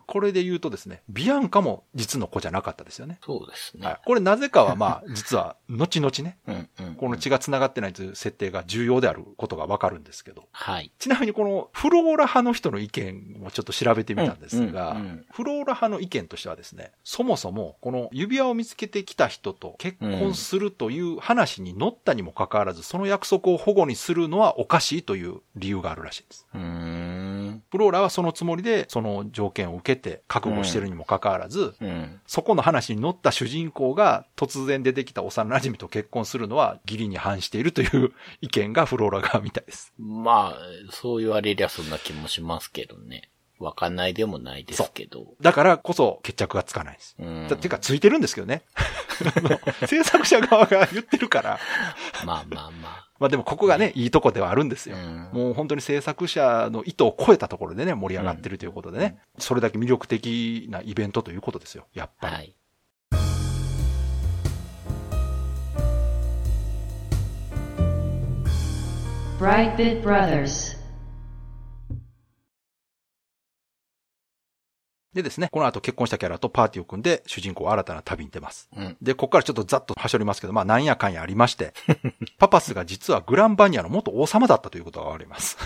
[0.06, 3.18] これで言うとですね、ビアンカも実の子じゃなかったですよね。
[3.24, 3.86] そうですね。
[3.86, 4.00] はい。
[4.04, 6.94] これなぜかはまあ、 実は、後々ね、うんうん。
[6.96, 10.48] この血が繋がってないという設定が重要であることがわかるんですけど。
[10.52, 10.92] はい。
[10.98, 26.46] ちなみにこのフローラ派の人の意見もちょっと調べてみたんですが、うんうんうんフローラ派の意見としてはですね、そもそもこの指輪を見つけてきた人と結婚するという話に乗ったにもかかわらず、その約束を保護にするのはおかしいという理由があるらしいんです。
[26.52, 32.20] フローラはそのつもりでその条件を受けて覚悟してるにもかかわらず、うん。
[32.24, 39.92] そこの話に乗った主人公が突然出てきた幼馴染と結婚するのは義理に反しているという意見がフローラ側みたいです。
[39.98, 40.58] まあ、
[40.92, 43.31] そう言われりゃそんな気もしますけどね。
[43.62, 45.34] わかんないでもないですけど。
[45.40, 47.16] だからこそ決着がつかないんです。
[47.18, 48.62] うんだてか、ついてるんですけどね。
[49.86, 51.58] 制作者側が言ってるから。
[52.24, 54.96] まあまあままあでもここがね、いいとこではあるんですあ。
[54.96, 54.98] よ。
[54.98, 55.28] うん。
[55.32, 61.86] もう本当に制作者の意図を超えたところでね、盛り上がってるということでね、それだけ魅力的なイベントということですよ。
[61.94, 62.34] やっぱり。
[62.34, 62.54] はい。
[69.38, 70.81] Brightbit Brothers.
[75.14, 78.70] でですね、この後結婚したキャラとパーティーを組んで主人公は新たな旅に出ます。
[78.74, 78.96] うん。
[79.02, 81.74] で、ここからちょっとざっとはしょりますけど、まあなんやかんやありまして、
[82.38, 85.58] パパスが実はグランバニアの元王様だったということがわかります。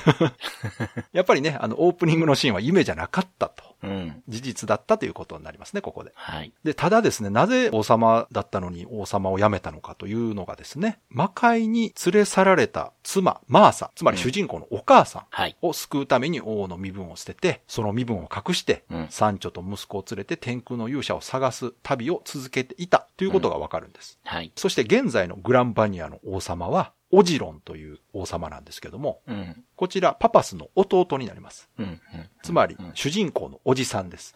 [1.12, 3.62] やっぱりね、あのオープニングのシーンは夢じゃなかったと。
[3.90, 4.22] うん。
[4.28, 6.12] 事実だったということになりますね、ここで。
[6.14, 6.52] はい。
[6.64, 15.56] で、ただですね、なぜ王様だったのに王様を辞めたのかというのがですね、魔界に連れ去られた妻、マーサ、つまり主人公のお母さんはい。
[15.62, 24.18] を救うために王の身分を捨てて、その身分を隠して、うんサンチョと息子を連れて天空の勇者を探す旅を続けていたということがわかるんです。
[24.24, 24.52] はい。
[24.56, 29.64] そして現在のグランバニアの王様は、オジロンという王様なんですけども、うん。
[29.76, 31.68] こちらパパスの弟になります。
[31.78, 31.86] うん。
[31.86, 32.00] うん。
[32.42, 34.34] つまりうん、主人公のおじさんです。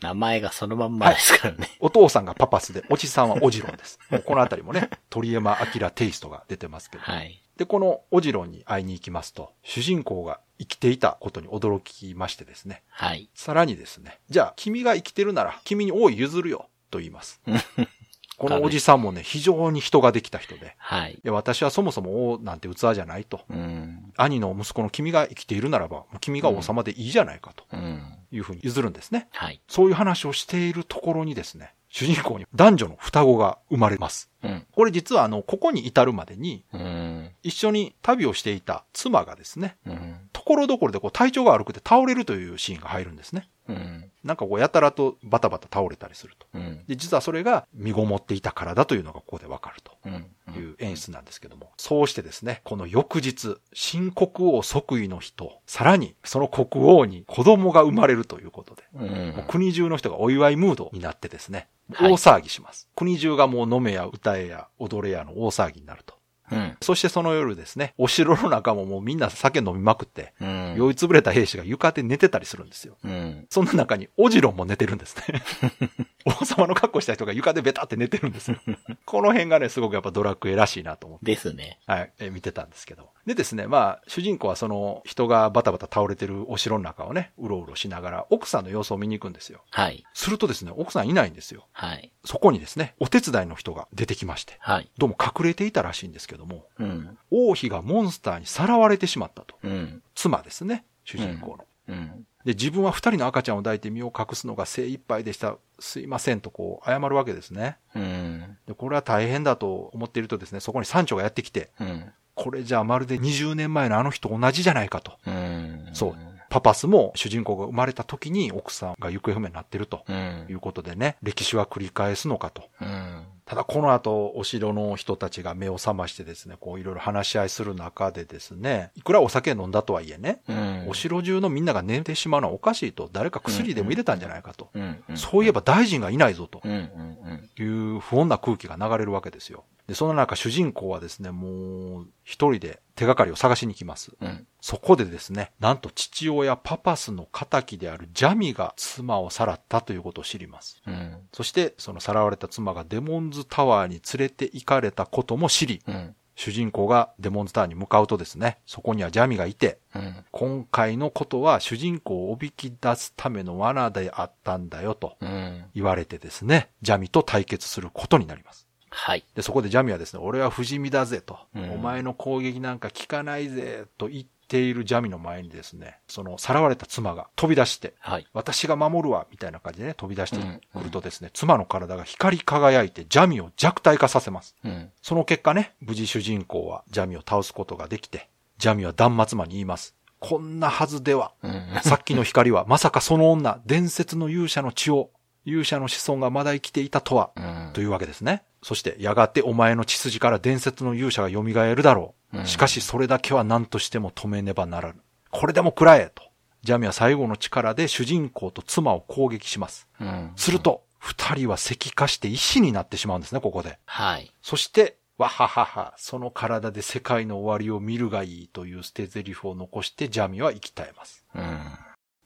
[0.00, 1.70] 名前がそのまんまですからね。
[1.80, 3.98] お父さんがパパスで、おじさんはオジロンです。
[4.26, 7.02] このあたりもね、 鳥山明テイストが出てますけど。
[7.04, 7.40] はい。
[7.56, 12.82] で、このオジロンに会いに行きますと、主人公が生きていたことに驚きましてですね。
[12.88, 13.30] はい。
[13.34, 17.40] さらにですね、じゃあ君が生きてるなら君に王位譲るよ、と言います。
[18.36, 21.18] このおじさんもね、非常に人ができた人で、はい。
[21.22, 23.40] で私はそもそも王なんて器じゃないと。
[23.50, 24.12] うん。
[24.16, 28.02] 兄の息子の君が生きているならば、君が王様でいいじゃないかとうん。
[28.30, 29.28] いうふうに譲るんですね。
[29.32, 29.60] はい。
[29.68, 34.28] そういう話をしているところにですね、主人公に男女の双子が生まれます。
[34.42, 34.66] うん。
[34.72, 37.30] これ実はあの、ここに至るまでに、うん。
[37.44, 40.16] 一緒に旅をしていた妻がですね、うん。
[40.32, 43.48] ところどころでこう体調が悪くて倒れるというシーンが入るんですね。
[43.68, 44.10] うん。
[44.22, 46.46] なんかこうやたらとバタバタ倒れたりすると。
[46.54, 46.84] うん。
[46.86, 49.92] で、実はそれが身ごもっていたからだというのがここでわかると。
[50.04, 50.26] うん。
[50.56, 51.72] いう演出なんですけども。
[51.76, 62.88] そうしてですね、この翌日、新国王即位の日と、さらにその国王に子供が生まれるということで、うん国中の人がお祝いムードになってですね、はい大騒ぎします。
[62.96, 66.14] 国中がもう飲めや歌えや踊れやの大騒ぎになると。
[66.50, 66.76] うん。
[66.80, 70.74] そしてその夜ですね、お城の中ももうみんな酒飲みまくって、うん。
[70.76, 72.96] 酔いつぶれた兵士が床で寝てたりするんですよ。
[73.04, 73.46] うん。
[73.50, 75.42] そんな中にオジロンも寝てるんですね。
[76.26, 78.58] 王様の格好した人が床でベタって寝てるんですよ。
[79.04, 81.78] この辺がね、すごくやっぱドラクエらしいなと思って、ですね。
[81.86, 83.10] はい、え見てたんですけど。
[83.26, 89.62] でですね、まあ、主人公はその人がバタバタ倒れてるお城の中をね、うろうろしながら奥さんの様子を見に行くんですよ。
[89.70, 90.04] はい。
[90.12, 91.66] するとですね、奥さんいないんですよ。
[91.72, 92.12] はい。
[92.24, 94.90] そこにですね、お手伝いの人が出てきまして、はい。
[94.98, 97.18] どうも隠れていたらしいんですけども、うん。
[97.30, 99.56] 王妃がモンスターにさらわれてしまったと。
[99.62, 100.02] うん。
[100.14, 101.64] 妻ですね、主人公の。
[101.88, 102.26] うん。
[102.44, 105.56] で、自分は二人の赤ちゃんを抱いて身を隠すのが精一杯でした。
[105.78, 107.78] すいませんとこう謝るわけですね。
[107.94, 108.58] うん。
[108.66, 112.12] で、これは大変だと思っているとですね、そこに山頂がやってきて、うん。
[112.34, 115.12] これじゃあまるで20年前のあの人同じじゃないかと。
[115.26, 115.88] うん。
[115.92, 116.16] そう。
[116.50, 120.46] パパスも主人公が生まれた時に奥さんが行方不明になってるとうん。
[120.48, 122.62] いうことでね、歴史は繰り返すのかと。
[122.80, 123.24] うん。
[123.44, 130.86] ただこの後、お城の人たちが目を覚ましてですね、こういろいろ話し合いする中でですね、いくらお酒飲んだとはいえね、うん。
[130.88, 134.70] お城中のみんなが寝てしまうのはおかしいと、誰か薬でも入れたんじゃないかと。
[135.14, 136.62] そういえば大臣がいないぞと。
[136.66, 139.64] いう不穏な空気が流れるわけですよ。
[139.86, 144.12] で、その中主人公はですね、もう一人で手がかりを探しに行きます。
[144.20, 144.46] うん。
[144.60, 150.80] そこでですね、なんと父親パパスの仇であるジャミが妻をさらったということを知ります。
[150.86, 151.18] うん。
[151.32, 156.14] そして、そのさらわれた妻がデモンズタワーに連れて行かれたことも知り、うん。
[156.36, 160.24] 主人公がデモンズタワーに向かうとですね、そこにはジャミがいて、うん。
[160.30, 165.64] 今回のことは主人公をおびき出すための罠であったんだよとうん。
[165.74, 168.63] 言われてですね、ジャミと対決することになります。
[168.94, 169.24] はい。
[169.34, 178.26] で、そこでジャミはですね、俺は不死身だぜと、うんお前の攻撃なんか効かないぜと言っているジャミの前にですね、そのさらわれた妻が飛び出して、はい。
[178.32, 184.54] 私が守るわみたいな感じでね、飛び出してくるとですね、妻の体が光り輝いてジャミを弱体化させます。
[184.64, 184.90] うん。
[185.02, 188.28] その結果ね、無事主人公はジャミを倒すことができて、
[188.58, 189.96] ジャミは断末魔に言います。
[190.20, 191.66] こんなはずでは、うん。
[191.82, 195.10] さっきの光はまさかその女、伝説の勇者の血を、
[195.44, 197.70] 勇者の子孫がまだ生きていたとは、うん。
[197.72, 198.42] というわけですね。
[198.62, 202.38] そして、やがてお前の血筋から伝説の勇者が蘇るだろう。
[202.38, 205.00] うんしかし、それだけは何としても止めねばならぬ。
[205.30, 206.24] これでも食らえと。
[206.62, 209.86] ジャミは最後の力で主人公と妻を攻撃します。
[210.00, 210.32] うん。
[210.34, 213.78] すると、二人は石化して石になってしまうんですね、ここで。
[213.84, 214.32] はい。
[214.42, 221.24] そして、わははは、その体で世界の終わりを見るがいいという捨て台詞を残してジャミは生き絶えます。
[221.34, 221.60] うん。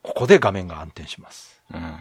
[0.03, 1.61] ここで画面が暗転します。
[1.75, 1.99] うん。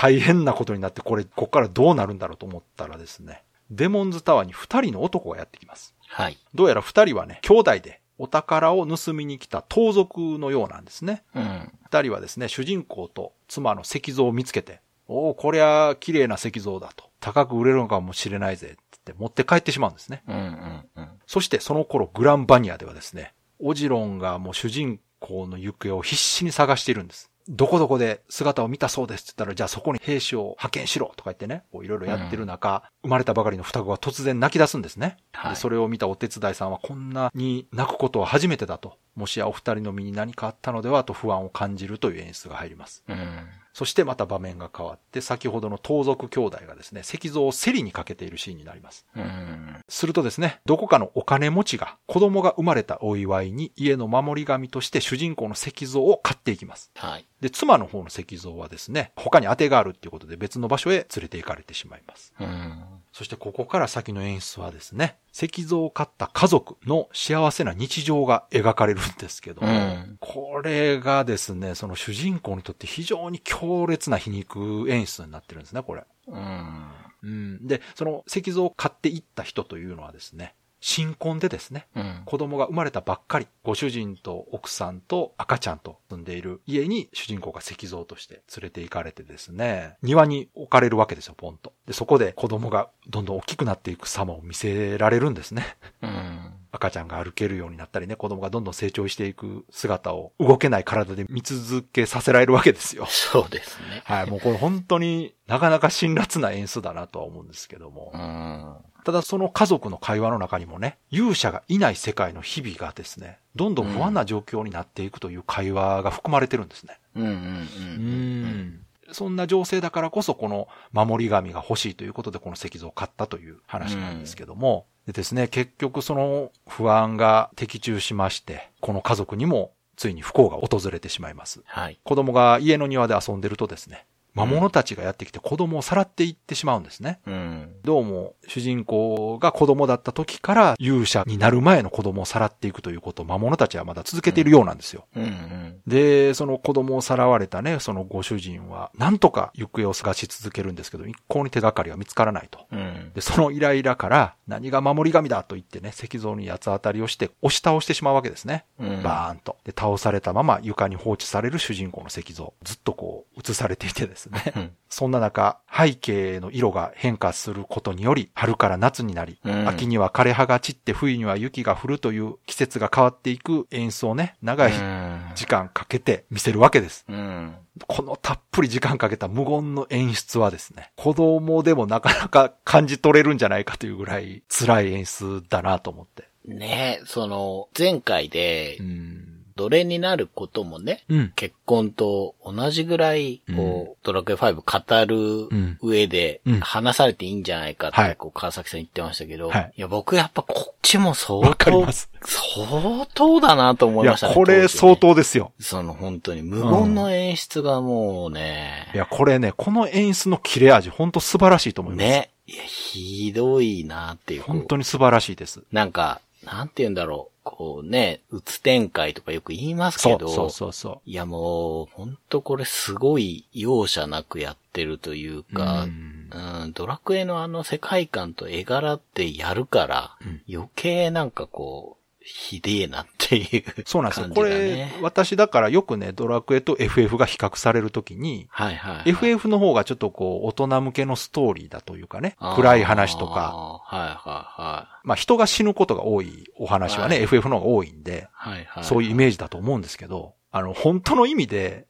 [0.00, 5.92] 大変なことになって、これ、ここからどうなるんだろうと思ったらですね、デモンズタワーに二人の男がやってきます。
[6.06, 6.38] はい。
[6.54, 11.24] どうやら二人はね、兄弟でお宝を盗みに来た盗賊のようなんですね。
[11.34, 11.72] うん。
[11.82, 17.10] 二人はですね、主人公と妻の石像を見つけて、おお、こりゃ綺麗な石像だと。
[17.18, 20.22] 高く売れるのかもしれないぜ、って言って持って帰ってしまうんですね。
[20.28, 20.36] うん。
[20.36, 20.88] うん。
[20.94, 21.08] うん。
[21.26, 27.32] そしてその頃グランバニアではですね、オジロンがもう主人公の行方を必死に探しているんです。
[27.48, 35.16] どこどこで姿を見たそうですって言ったら、じゃあそこに兵士を派遣しろとか言ってね、こういろいろやってる中、生まれたばかりの双子が突然泣き出すんですね。
[35.32, 38.98] はいでそれを見たお手伝いさんはこんなに泣くことは初めてだと。
[39.18, 43.02] もしやお二人の身に何かあったのではと不安を感じるという演出が入ります。
[43.08, 43.48] うん。
[43.72, 49.06] そしてまた場面が変わって、先ほどの盗賊兄弟がですね、石像を競りにかけているシーンになります。
[49.16, 49.76] うん。
[49.88, 56.92] するとですね、どこかのお金持ちが子供が生まれたお祝いに家の守り神として主人公の石像を買っていきます。
[56.94, 57.26] はい。
[57.40, 62.32] で、妻の方の石像はですね、他に当てがあるっていうことで別の場所へ連れて行かれてしまいます。
[62.40, 62.84] うん。
[63.12, 76.04] そしてここから先の演出はですね、石像を買った家族の幸せな日常が描かれるんですけども、うんこれがですね、その主人公にとって非常に強烈な皮肉演出になってるんですね、これ。
[76.26, 76.88] うん。
[77.22, 77.66] うん。
[77.66, 82.22] で、その石像を買っていった人というのはですね、新婚でですね、うん。
[82.24, 91.72] 子供が生まれたばっかり、ご主人と奥さんと赤ちゃんと住んでいる家に主人公が石像として連れて行かれてですね、庭に置かれるわけですよ、ポンと。
[91.86, 95.76] で、そこで子供がどんどん大きくなっていく様を見せられるんですね。
[96.02, 96.52] うん。
[96.70, 103.06] 赤ちゃんが歩けるようになったりね、子供がどんどん成長していく姿を動けない体で見続けさせられるわけですよ。
[103.08, 104.02] そうですね。
[104.04, 108.18] はい、もうこれ本当になかなか辛辣な演出だなとは思うんですけどもう。
[108.18, 108.76] ん。
[109.08, 116.98] ただその家族の会話の中にもね、勇者がいない世界の日々がですね、どんどん不安な状況になっていくという会話が含まれてるんですね。
[117.14, 117.24] うん。
[117.24, 117.32] うん。
[117.32, 118.50] ううん。
[118.64, 118.80] ん。
[119.12, 131.62] そんな情勢だからこそこの守り神が欲しいということでこの石像を買ったという話なんですけども、でですね、結局その不安が的中しまして、この家族にもついに不幸が訪れてしまいます。
[131.64, 131.98] はい。
[132.04, 134.04] 子供が家の庭で遊んでるとですね、
[134.38, 137.20] 魔物たちがやってきて子供をさらっていってしまうんですね。
[137.26, 137.70] うん。
[137.82, 145.06] どうも主人公が子供だった時から勇者になる前の子供をさらっていくということを魔物たちはまだ続けているようなんですよ。
[145.16, 145.22] うん。
[145.22, 145.80] うん。
[145.86, 152.66] で、その子供をさらわれたね、そのご主人は、なんとか行方を探し続けるんですけど、一向に手がかりが見つからないと。
[152.70, 153.12] うん。
[153.14, 158.64] で、そのイライラから、何が守り神だと言ってね、石像に八つ当たりをして、押し倒してしまうわけですね。
[158.78, 159.56] うんバーンと。
[159.64, 162.54] で、倒されたまま床に放置される主人公の石像。
[162.62, 164.52] ずっとこう、映されていてですね。
[164.56, 177.04] うんそんな中、背景の色が変化することにより、春から夏になり、うん秋には枯葉が散って冬には雪が降るという季節が変わっていく演出をね、長いうん時間かけて見せるわけです。
[177.08, 177.54] うん。
[177.86, 186.28] このたっぷり時間かけた無言の演出はですね、子供でもなかなか感じ取れるんじゃないかというぐらい辛い演出だなと思って。
[186.46, 189.27] ねその、前回でう、ん。
[189.58, 191.32] 奴隷になることもね、うん。
[191.34, 202.08] 結婚と同じぐらい、こう、ドラクエ5語る上でうん、話されていいんじゃないかっはいて、こう、川崎さん言ってましたけど、はいいや、僕やっぱこっちも相当ま、す。
[202.22, 204.34] 相当だなと思いや、いましたね。
[204.34, 204.96] これ当時ね相。
[204.96, 205.52] 当ですよ。
[205.58, 212.06] その本当に無言の演出がもうね、いや、これね、この演出の切れ味、本当素晴らしいと思います。。
[212.06, 214.42] ね、いや、ひどいなっていう。
[214.42, 215.62] こう本当に素晴らしいです。
[215.72, 217.37] なんか、なんて言うんだろう。
[217.50, 225.44] こうね、うつ展開とかよく言いますけど、そうそうそうそいやもう、ほんとこれすごい容赦なくやってるというう。
[225.44, 231.97] か、ううんん、ドラクエのあの世界観と絵柄ってやるから、うん余計なんかこう、
[232.30, 234.28] ひでえなっていうそうなんですよ。
[234.34, 239.10] これ、私だからよくね、ドラクエと FF が比較されるときに、はいはい、はい。
[239.10, 243.80] FF の方がちょっとこう、大人向けのストーリーだというかね、暗い話とか。
[243.82, 245.06] はいはいはい。
[245.08, 248.84] まあ人が死ぬことが多いお話はね、はい FF の方が多いんで、はいはい。
[248.84, 251.87] そういうイメージだと思うんですけど、あの、本当の意味でうん。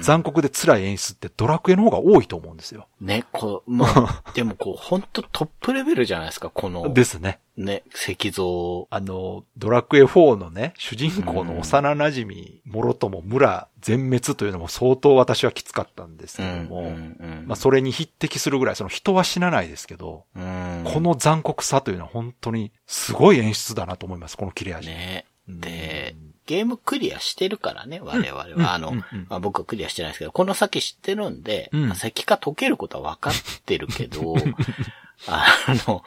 [0.00, 2.88] 残酷で辛い演出ってドラクエの方が多いと思うんですよ。
[3.00, 7.40] ね、こう、まあ、 でもこう、ほんとトップレベルじゃないですか、この、ですね。
[7.56, 8.88] ね、石像。
[8.90, 24.88] あの、ドラクエ4のね、主人公の幼馴染、もろとも村全滅というのも相当私はきつかったんですけども、うんまあそれに匹敵するぐらい、その人は死なないですけど、うんこの残酷さというのは本当にすごい演出だなと思います、この切れ味。
[24.88, 25.26] ね。
[25.48, 26.14] うんで、
[26.46, 28.46] ゲームクリアしてるからね、我々は。
[28.46, 33.34] うんあの、うんうんまあ、僕はクリアしてないですけど、この先知ってるんで、うんまあ石化溶けることは分かっ
[33.64, 34.34] てるけど、
[35.28, 35.46] あ
[35.86, 36.04] の、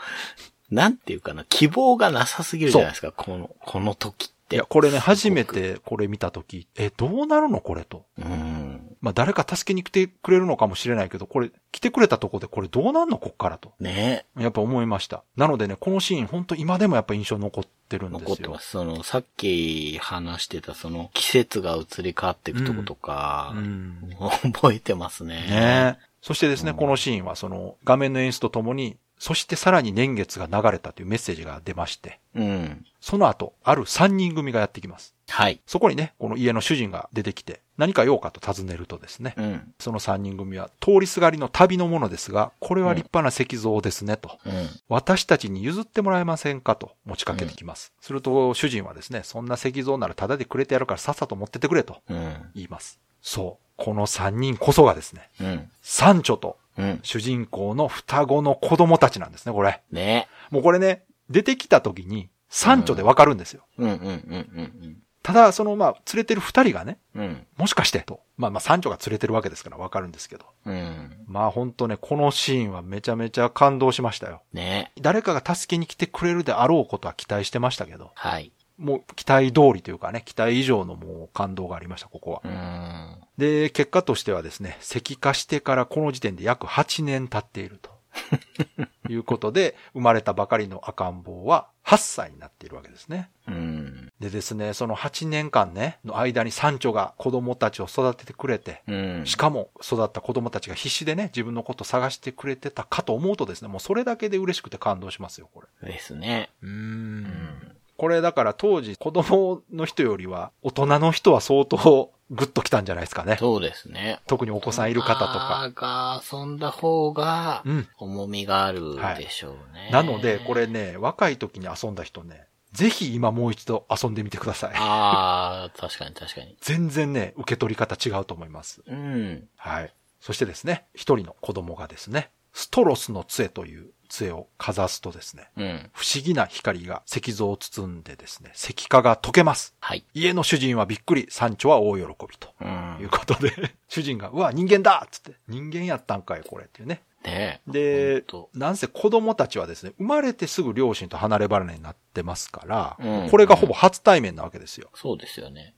[0.72, 4.56] なんていうかな、希望がなさすぎるじゃないですか、この、この時って。
[4.58, 8.06] いや、これね、初めてこれ見たとき、え、どうなるのこれと。
[8.18, 8.64] うん。
[9.06, 13.20] まあ誰か助けに来てくれるのかもしれないけど、これ、来てくれたとこでこれどうなんの？
[13.20, 13.74] こっからと。
[13.80, 15.24] ねやっぱ思いました。
[15.38, 18.30] なのでね、このシーン本当今でもやっぱ印象残ってるんですよ。
[18.30, 18.72] 残ってます。
[18.72, 24.10] その、さっき話してた、その、季節が移り変わっていくとことか、うん。
[24.51, 25.36] 覚えてますね。
[25.36, 32.86] ねそしてですね、うんこのシーンはその画面の演出とともに、そしてさらに年月が流れたというメッセージが出まして、うん。
[33.02, 35.16] その後、ある3人組がやってきます。
[35.30, 35.60] はい。
[35.66, 39.74] そこにね、この家の主人が出てきて、何か用かと尋ねるとですね、うん。
[39.80, 44.38] その3人組は通りすがりの旅のものですが、これは立派な石像ですねと。
[44.46, 44.70] うん。
[44.90, 47.94] 私たちに譲ってもらえませんかと持ちかけてきます。
[48.02, 52.52] すると主人はですね、そんな石像ならタダでくれてやるからさっさと持ってってくれとうん。
[52.54, 53.00] 言います。
[53.24, 53.66] そう。
[53.76, 55.72] この3人こそがですね、うん。
[55.82, 57.00] サンチョとうん。
[57.04, 59.82] 主人公の双子の子供たちなんですね、これ。
[59.92, 60.28] ね。
[60.52, 63.66] もうこれね、出てきた時に、サンチョでわかるんですよ。
[63.78, 67.24] うんうんうんうんただ、その、まあ、連れてる二人がね、うん。
[67.24, 67.48] うん。
[67.58, 68.20] もしかして、と。
[68.38, 70.46] まあまあ、サンチョが連れてるわけですからわかるんですけど。
[70.68, 71.18] うん。
[71.26, 74.44] まあ本当ね、このシーンはめちゃめちゃ感動しましたよ。
[74.54, 74.92] ね。
[75.02, 78.52] 誰かが助けに来てくれるであろうことは期待してましたけど、はい。
[78.78, 82.42] もう期待通りというかね、期待以上のもう感動がありました、ここは。
[82.44, 83.18] うん。
[83.38, 87.96] で、結果としてはですね、石化してからこの時点で約8年経っていると。
[89.10, 93.30] いうことで、生まれたばかりの赤ん坊は8歳になっているわけですね。
[93.48, 94.12] うん。
[94.20, 99.26] でですね、その8年間ね、の間にサンチョが子供たちを育ててくれて、うん。
[99.26, 105.92] しかも育った子供たちが必死でね、自分のことを探してくれてたかと思うとですね、もうそれだけで嬉しくて感動しますよ、これ。
[105.92, 106.50] ですね。
[106.62, 107.75] うん。
[107.98, 113.38] これだから当時子供の人よりは大人の人は相当グッときたんじゃないですかね。
[113.39, 114.20] そうですね。
[114.28, 115.72] 特にお子さんいる方とか。
[115.76, 119.89] が遊んだ方がうん、重みがあるでしょうね。
[119.91, 124.72] なので、これね、若い時に遊んだ人ね、ぜひ今もう一度遊んでみてください。
[124.76, 126.58] ああ、確かに確かに。
[126.62, 128.82] 全然ね、受け取り方違うと思います。
[128.88, 129.48] うん。
[129.56, 129.93] はい。
[130.20, 135.89] そしてですね、一人の子供がですね、ストロスの杖という杖をかざすとですね、うん。
[135.93, 139.76] 不思議な光が石像を包んでですね、石化が溶けます。
[139.82, 140.05] はい。
[140.13, 143.09] 家の主人はびっくり、山頂は大喜びとうんいう。
[143.09, 143.51] ことで、
[143.89, 147.01] 主人が、うわ、人間だっつって、人間やったんかい、これっていうね。
[147.24, 154.89] ねでなんせ子供たちはですね、生まれてすぐ両親と離れ離れになってますから、うんこれがほぼ初対面なわけですよ。
[154.93, 155.74] そうですよね。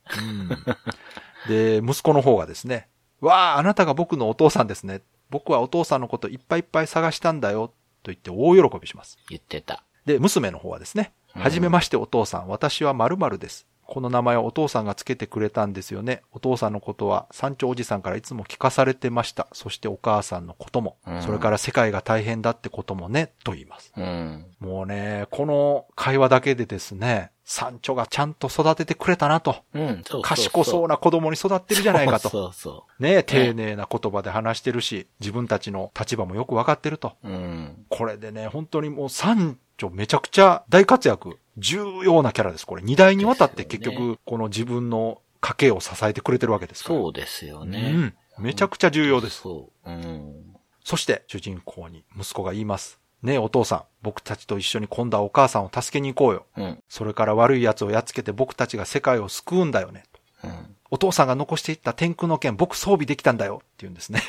[1.47, 2.89] で、息子の方がですね、
[3.21, 5.01] わあ、あなたが僕のお父さんですね。
[5.29, 7.73] 僕はお父さんのこといっぱいいっぱい探したんだよ。
[8.03, 9.17] と言って大喜びします。
[9.29, 9.83] 言ってた。
[10.05, 13.67] で、娘の方はですね、うんはじめましてお父さん、私は〇〇です。
[13.87, 16.21] この名前はお父さんがつけてくれたんですよね。
[16.31, 19.47] お父さんのことは山頂おじさんからいつも聞かされてました。
[19.53, 23.91] そしてお母さんのことも、うんそれから世界が大変だってこともね、と言います。
[23.95, 24.45] うん。
[24.59, 29.55] もうね、この会話だけでですね、山頂がちゃんと育ててくれたなと。
[29.73, 30.03] うん。
[30.05, 32.29] そう賢そうな子供に育ってるじゃないかと。
[32.29, 37.13] そうそね丁寧な言葉で話してるし、自分たちの立場もよくわかってると。
[37.23, 37.29] う。
[37.29, 37.85] うん。
[37.89, 41.39] これでね、本当にもう山頂めちゃくちゃ大活躍。
[41.57, 42.65] 重要なキャラです。
[42.65, 46.99] これ二代にわたって結局、この自分の家計を支えてくれてるわけですから。
[46.99, 47.91] そうですよね。
[47.93, 48.13] うん。
[48.39, 49.41] めちゃくちゃ重要です。
[49.41, 49.89] そう。
[49.89, 50.55] うん。
[50.83, 52.99] そして、主人公に息子が言います。
[53.23, 56.45] ねえお父さん、僕たちと一緒に今度はお母さんを助けに行こうよ。
[56.55, 56.83] うん。
[56.87, 60.03] それから悪い奴をやっつけて僕たちが世界を救うんだよね。
[60.43, 60.75] うん。
[60.91, 64.21] お父さんが残していった天空の剣、僕装備できたんだよって言うんですね。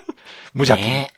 [0.54, 0.88] 無邪気に。
[0.88, 1.12] ね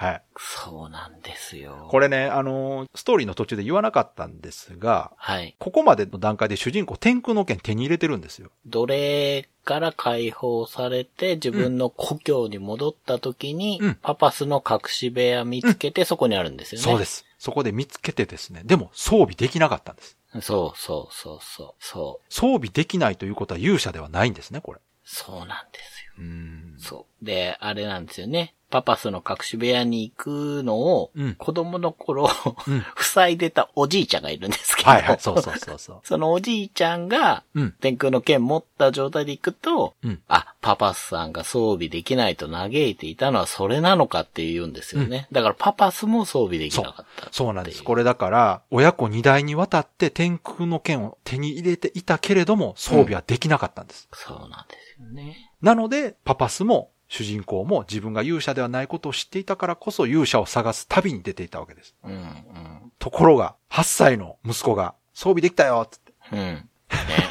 [0.00, 0.22] はい。
[0.36, 1.88] そうなんですよ。
[1.90, 5.56] これね、あのーストーリーの途中で言わなかったんですが、はい。
[5.58, 8.52] ここまでの段階で主人公天空の剣手に入れてるんですよ。
[8.64, 16.84] 奴隷から解放されて自分の故郷に戻った時に、うんパパスの隠し部屋見つけてそこにあるんですよね。
[16.84, 17.24] そうです。
[17.36, 20.16] そこで見つけてですね、でも装備できなかったんです。
[20.42, 21.84] そうそうそうそう。
[21.84, 22.32] そう。
[22.32, 24.80] 装備できないということは勇者ではないんですね、これ。
[25.02, 26.12] そうなんですよ。
[26.18, 26.76] うーん。
[26.78, 27.24] そう。
[27.24, 28.54] で、あれなんですよね。
[28.70, 32.28] パパスの隠し部屋に行くのを、うん子供の頃、
[32.66, 36.00] うん 塞いでたおじいちゃんがいるんですけど、はいはい、そうそうそうそう。
[36.04, 37.74] そのおじいちゃんが、うん。
[37.80, 40.22] 天空の剣持った状態で行くと、うん。
[40.28, 45.28] あ、パパスさんが装備できないと嘆いていたのはそれなのかって言うんですよね。
[45.32, 47.80] だからパパスも装備できなかったそうなんです。
[47.80, 47.84] れ。
[47.84, 54.08] これだから、親子二代にわたって天空の剣を手に入れていたけれども、装備はできなかったんです。
[54.12, 55.52] そうなんですよね。
[55.62, 61.94] なので、パパスも主人公も自分が勇者ではないことを知っていたからこそ勇者を探す旅に出ていたわけです。
[62.04, 66.12] うん、うん、ところが、8歳の息子が装備できたよっつって。
[66.32, 66.38] うん。
[66.38, 66.68] ね。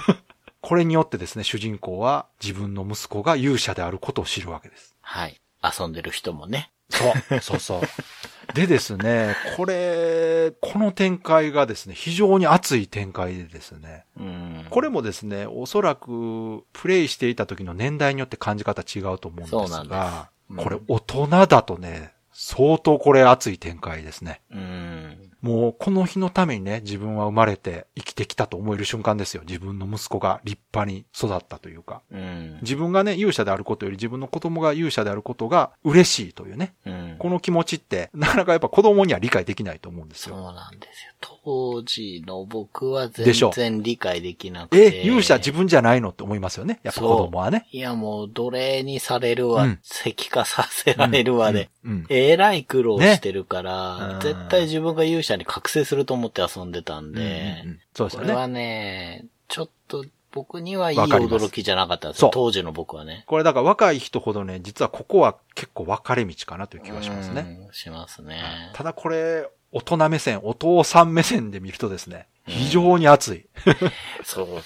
[0.61, 4.95] これによってですね、主人公は自分の息子が勇者であることを知るわけです。
[5.01, 5.39] はい。
[5.63, 6.71] 遊んでる人もね。
[6.89, 7.81] そう、そうそう。
[8.53, 14.65] でですね、これ、この展開がですね、非常に熱い展開でですね、うん。
[14.69, 24.41] これもですね、おそらく、プレイしていた時の年代によって感じ方違うと思うんですが、ですうんこれ大人だとね、相当これ熱い展開ですね。
[24.51, 25.31] うん。
[25.47, 29.43] もうこの日のためにね、自分は生まれて生きてきたと思える瞬間ですよ。
[29.47, 32.01] 自分の息子が立派に育ったというか。
[32.11, 32.59] うん。
[32.61, 36.73] 自分がね、勇者であることより自分の子供が勇者であることが嬉しいというね。
[36.85, 37.15] うん。
[37.17, 40.51] この気持ちって、なかなかやっぱ子供には理解できないと思うんですそうよ。
[40.51, 41.13] なんですよ。
[41.47, 44.97] 当時の僕は全然理解できなくて。
[44.97, 46.81] え、勇者自分じゃないのって思いますよね。
[46.83, 47.67] やっぱ子供はね。
[47.71, 51.91] いやもう奴隷にされるわ、うん石化させられるわで、うん。
[51.91, 58.25] うんえらい苦労してるから、絶対自分が勇者に覚醒すると思って遊んでたんで、うんうんそうですよね。
[58.27, 62.31] これはね、ちょっと僕にはいい驚きじゃなかったんですそうよ。
[62.33, 63.23] 当時の僕はね。
[63.27, 67.65] これだから若い人ほどね、実はここは結構分かれ道かなという気がしますね。
[67.67, 67.73] うん。
[67.73, 68.43] しますね。
[68.73, 73.45] ただこれ、大人目線、お父さん目線で見るとですね、非常に熱い。
[74.23, 74.61] そうだよ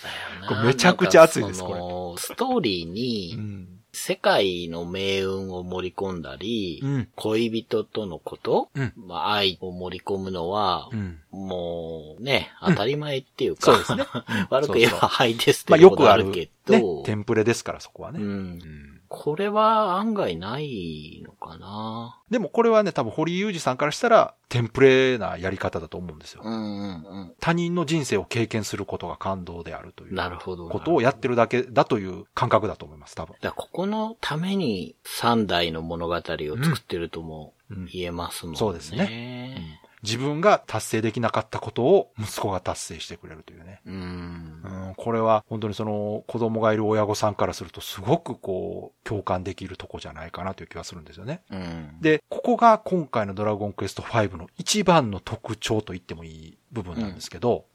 [0.47, 0.61] こな。
[0.61, 3.80] れめちゃくちゃ熱いですなんかそのストーリーに、うん。
[3.93, 7.07] 世界の命運を盛り込んだり、うん。
[7.15, 8.93] 恋人とのこと、うん。
[8.95, 11.19] まあ、愛を盛り込むのは、うん。
[11.31, 14.05] もうね、当たり前っていうか、そうですね。
[14.49, 15.09] 悪く言えばそうそう。
[15.09, 18.19] はいですってまあいうことよくある、ねあるけ、ど、テンプレですからそこはね。
[18.19, 18.27] うん。
[18.27, 22.17] うんこれは案外ないのかな。
[22.29, 26.41] でもこれはね、多分堀井裕二さんからしたら、テンプレなやり方だと思うんですよ。
[26.45, 30.09] うんうん他人の人生を経験することが感動であるという。
[30.11, 30.15] うん。
[30.15, 30.69] なるほど。
[30.69, 33.35] ことをやってるだけだという感覚だと思います、多分。
[33.41, 38.59] だここのために三代の物語を作ってるともうん言えますもんね。
[38.59, 43.81] そうですね自分が達成できなかったことを息子が達成してくれるというね。
[43.85, 44.61] うん。
[45.01, 51.41] うん、これは本当にその子供がいる親御さんからするとすごくこう共感できるとこじゃないかなという気がするんですよね。
[51.51, 51.97] うん。
[52.01, 57.65] で、ここが今回のドラゴンクエスト5の一番の特徴と言ってもいい部分なんですけど。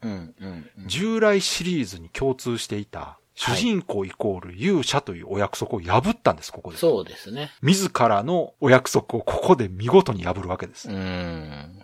[0.86, 6.78] 従来シリーズに共通していた主人公イコール勇者というお約束を破ったんです、ここで。
[6.78, 7.50] そうですね。
[7.62, 10.88] 自らのお約束をここで見事に破るわけです。
[10.88, 10.96] うん。
[10.96, 11.82] うん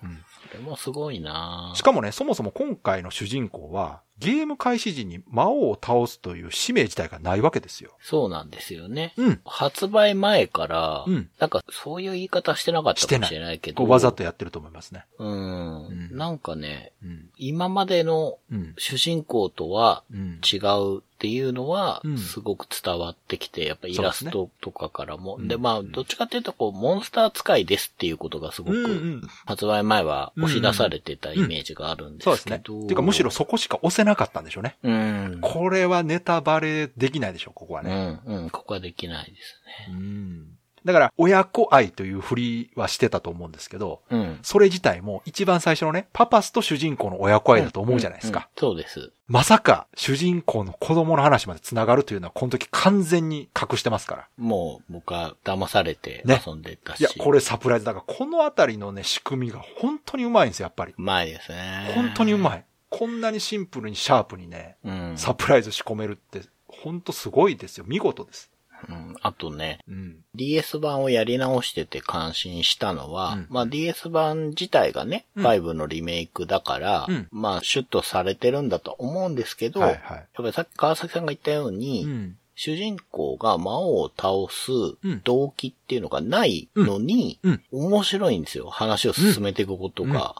[0.53, 7.93] それもすごいなしかもね、そもそも今回の主人公は、ゲーム開始時に魔王を倒すという使命自体がないわけですよ。
[8.01, 9.15] そうなんですよね。
[9.17, 9.41] うん。
[9.45, 13.87] 発売前から、うんなんかそういう言い方してなかったかもしれないけど。
[13.87, 15.05] わざとやってると思いますね。
[15.19, 15.87] うん。
[15.87, 17.31] うんなんかね、うん。
[17.37, 18.75] 今までのうん。
[18.79, 20.41] 主人公とはうん。
[20.43, 25.37] 違うっていうのはうん、すごく伝わってきて、やっぱイラストとかからも。
[25.37, 29.23] で,、そうですねうんまあ、どっちかっていうと、こう、モンスター使いですっていうことがすごく、ん。
[29.47, 32.57] 発売前は押し出されてたイメージがあるんでそうですね。
[32.57, 32.81] すけど。
[32.81, 34.77] っていうかむしろそこしか押せなかったんでしょうね。
[34.83, 35.39] うん。
[35.41, 38.07] これはネタバレできないでしょ、ここはうね。
[38.07, 39.97] ん、うん、ここはできないですね。
[39.97, 40.47] うん。
[40.85, 44.39] だから、親子愛という振りはしてたと思うんですけど、うん。
[44.43, 48.41] それ自体も一番最初のね、パパスと主人公の親子愛だと思うじゃないですか。
[48.41, 49.13] うんうんそうです。
[49.29, 54.29] まさか、主人公の子供の話まで繋がるというのは、この時完全に隠してますから。
[54.37, 57.01] もう、僕は騙されてね遊んでたし。
[57.01, 60.93] いや、これサプライズだから、このあたりのね、仕組みが本当にうまいんですよ、やっぱり。
[60.93, 61.93] うまいですね。
[61.95, 62.65] 本当にうまい。
[62.95, 62.99] い。
[62.99, 65.15] こんなにシンプルにシャープにね、うん。
[65.17, 67.85] サプライズ仕込めるって、本当すごいですよ。
[67.87, 68.51] 見事です。
[68.89, 69.15] うん。
[69.23, 70.17] あとね、うん。
[70.35, 80.17] DS 版をやり直してて感心したのは、うんまあ DS 版自体がね、うん5のリメイクだから、うんまあシュッとされてるんだと思うんですけど、はいはい。
[80.19, 82.37] やっぱりさっき川崎さんが言ったように、うん。
[82.55, 84.71] 主人公が魔王を倒す
[85.07, 88.69] ん動機っていうのがないのに、うん面白いんですよ。
[88.69, 90.35] 話を進めていくことが。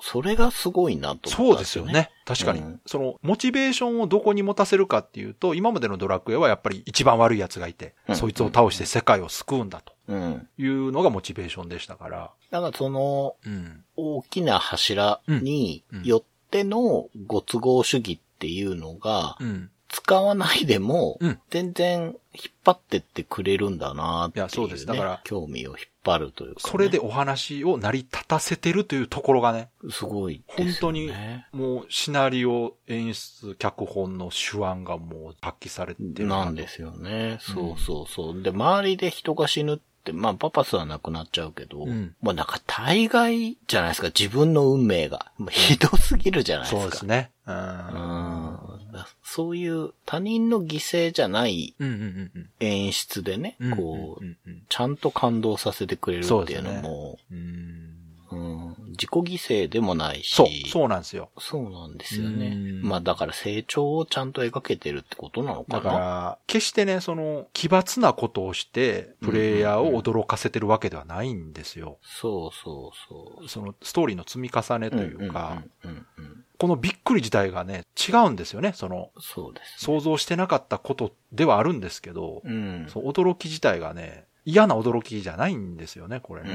[0.00, 1.92] それがすごいなとそう思ったんですよね。
[1.92, 2.10] ですよね。
[2.24, 10.48] 確かに、うんその、モチベーションをどこに持たせるかっていうと、今までのドラクエはやっぱり一番悪い奴がいて、うんそいつを倒して世界を救うんだとうん。
[10.58, 12.30] いうのがモチベーションでしたから。
[12.50, 13.84] だからそのうん。
[13.96, 19.70] 大きな柱によってのご都合主義っていうのが、うん。
[19.94, 24.48] 使わないでもうん、全然引っ張ってってくれるんだなっていう、ね。
[24.48, 26.70] いやそうですだから興味を引っ張るというか、ね。
[26.70, 30.72] それでお話を成り立たせてるというところがね、すごいですよね。
[30.72, 31.12] 本当に
[31.52, 37.38] もうシナリオ、演出、脚本の手腕がもう発揮されてるなんですよね。
[37.40, 38.42] そうそうそう。
[38.42, 45.30] で、周りで人が死ぬって、まあ、パパスは亡くなっちゃうけど、うんもうなんか大概じゃないですか、自分の運命が。
[45.50, 46.82] ひどすぎるじゃないですか。
[46.82, 47.30] そうですね。
[47.46, 47.54] うん。
[47.54, 48.43] うん。
[48.94, 51.74] だそういう他人の犠牲じゃない。
[52.60, 54.24] 演出でね、うんこう、
[54.68, 57.94] ちゃんと感動させてくれるっていうのも、うん。
[58.30, 59.22] うん、自己犠
[59.64, 61.30] 牲でもないし、そう、そうなんですよ。
[61.38, 62.82] そうなんですよねうん。
[62.82, 65.82] まあだから成長をちゃんと描けてるってことなのかな。
[65.82, 71.98] だから、決してね、その、奇抜なことをして、プレイヤーを驚かせてるわけではないんですよ。
[72.02, 73.48] そうそうそう。
[73.48, 78.72] その、ストーリーの積み重ねというか、うんうんうんうんこのびっくり自体がね、違うんですよね。
[78.74, 79.84] その、そうです。
[79.84, 82.86] 想像してなかったことではあるんですけど、うん。
[82.88, 86.54] そう、驚き自体がね、嫌な驚きじゃないんですよね、これうんね。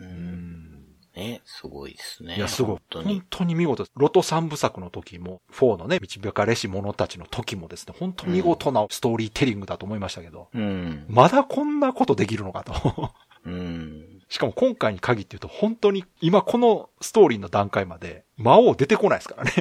[0.00, 0.04] う。
[0.04, 0.80] うんん。
[1.16, 2.36] ね、すごいですね。
[2.36, 2.76] いや、すごい。
[2.76, 3.26] 本当に本。
[3.30, 3.92] 当に見事です。
[3.96, 11.04] ロト三部作の時も、4のね、導かれし者たちの時もですね、本当見事なストーリーテリングだと思いましたけど、うん。
[11.08, 13.12] まだこんなことできるのかと。
[13.44, 14.20] うん。
[14.28, 19.52] しかも今回に限って言うと、本当に今このストーリーの段階まで、魔王出てこないですからね。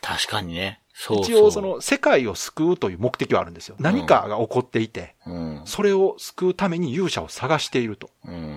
[0.00, 0.80] 確かにね。
[0.94, 1.18] そう。
[1.20, 3.76] 一応そ、の世界を救うという目的はあるんですよ。
[3.78, 5.62] 何かが起こっていて、うん。
[5.64, 8.10] それを救うために勇者を探していると。
[8.24, 8.48] うんうんうん。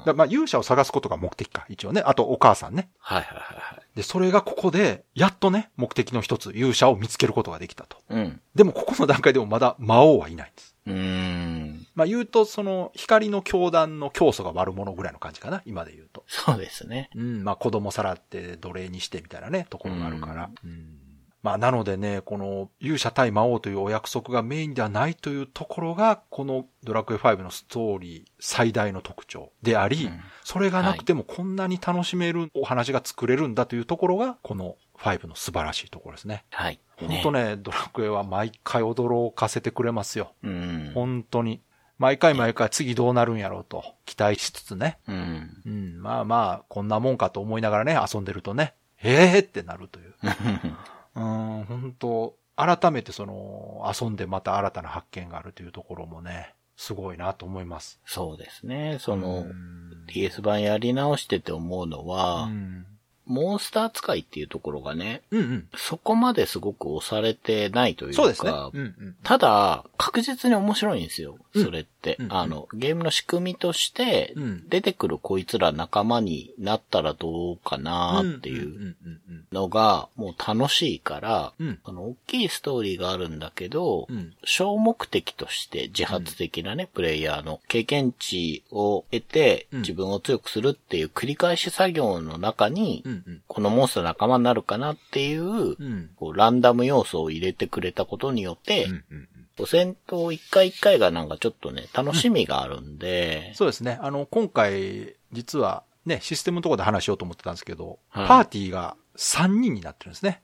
[0.00, 2.02] だからまあ勇者を探すことが目的か、一応ね。
[2.04, 2.90] あとお母さんね。
[2.98, 3.96] はいはいはいはい。
[3.96, 7.98] で、それがここで、やっとね、目的の一つ、勇者を見つけることができたと。
[8.08, 8.40] うん。
[8.54, 10.69] でもここの段階でもまだ魔王はいないんです。
[10.86, 11.86] うーん。
[11.94, 16.24] まあ言うと、その、光の教団の教祖が悪者ぐらいの感じかな、今で言うと。
[16.26, 17.10] そうですね。
[17.14, 20.50] うん、まあ子供さらって奴隷にしてみたいなね、ところがあるから。
[20.64, 21.00] うん
[21.42, 36.44] まあなのでね、この勇者対魔王というお約束がメインではないというところが、このドラクエ5のストーリー最大の特徴であり、うんそれがなくてもこんなに楽しめるお話が作れるんだというところが、この5の素晴らしいところですね。
[36.50, 36.80] はい。
[36.96, 40.32] 本当ね、ドラクエは毎回驚かせてくれますよ。
[40.42, 40.92] うん。
[40.94, 41.62] 本当に。
[41.98, 44.98] 毎回毎回次どうなるんやろうと期待しつつね。
[45.06, 45.62] うん。
[45.66, 50.14] うん、まあまあ、こんなもんかと思いながらね、遊んでるとね、ええー、ってなるという。
[51.16, 58.00] うん、本当改めてその、遊んでまた新たな発見があるというところもね、すごいなと思います。
[58.06, 58.98] そうですね。
[59.00, 62.86] その、うん DS 版やり直してて思うのは、うん、
[63.30, 65.68] モンスター使いっていうところがね、うん、うん。
[65.76, 68.50] そこまですごく押されてないというか、そうですね。
[68.50, 69.16] うん、うん。
[69.22, 71.36] ただ、確実に面白いんですよ。
[71.54, 71.88] うんそれって。
[71.88, 81.78] うんあの、ゲームの仕組みとしてうん、出てくるこいつら仲間になったらどうかなっていううん、うん、うんのが、もう楽しいから、うん。
[81.84, 93.42] あの、大きいストーリーがあるんだけど、うん小目的として自発的なね、プレイヤーの経験値を得て、うん自分を強くするっていう繰り返し作業の中に、うん、うん。
[93.48, 96.10] このモンスター仲間になるかなっていう、うん。
[96.16, 99.28] こうランダム要素を入れてくれたことによって、うん、うん。
[99.60, 103.98] こう戦闘一回一回がなんかちょっとね、楽しみがあるんで、そうですね。
[104.00, 110.42] あの、今回、実は、ね、システムのところで話しようと思ってたんですけど、はいパーティーが3人になってるんですね。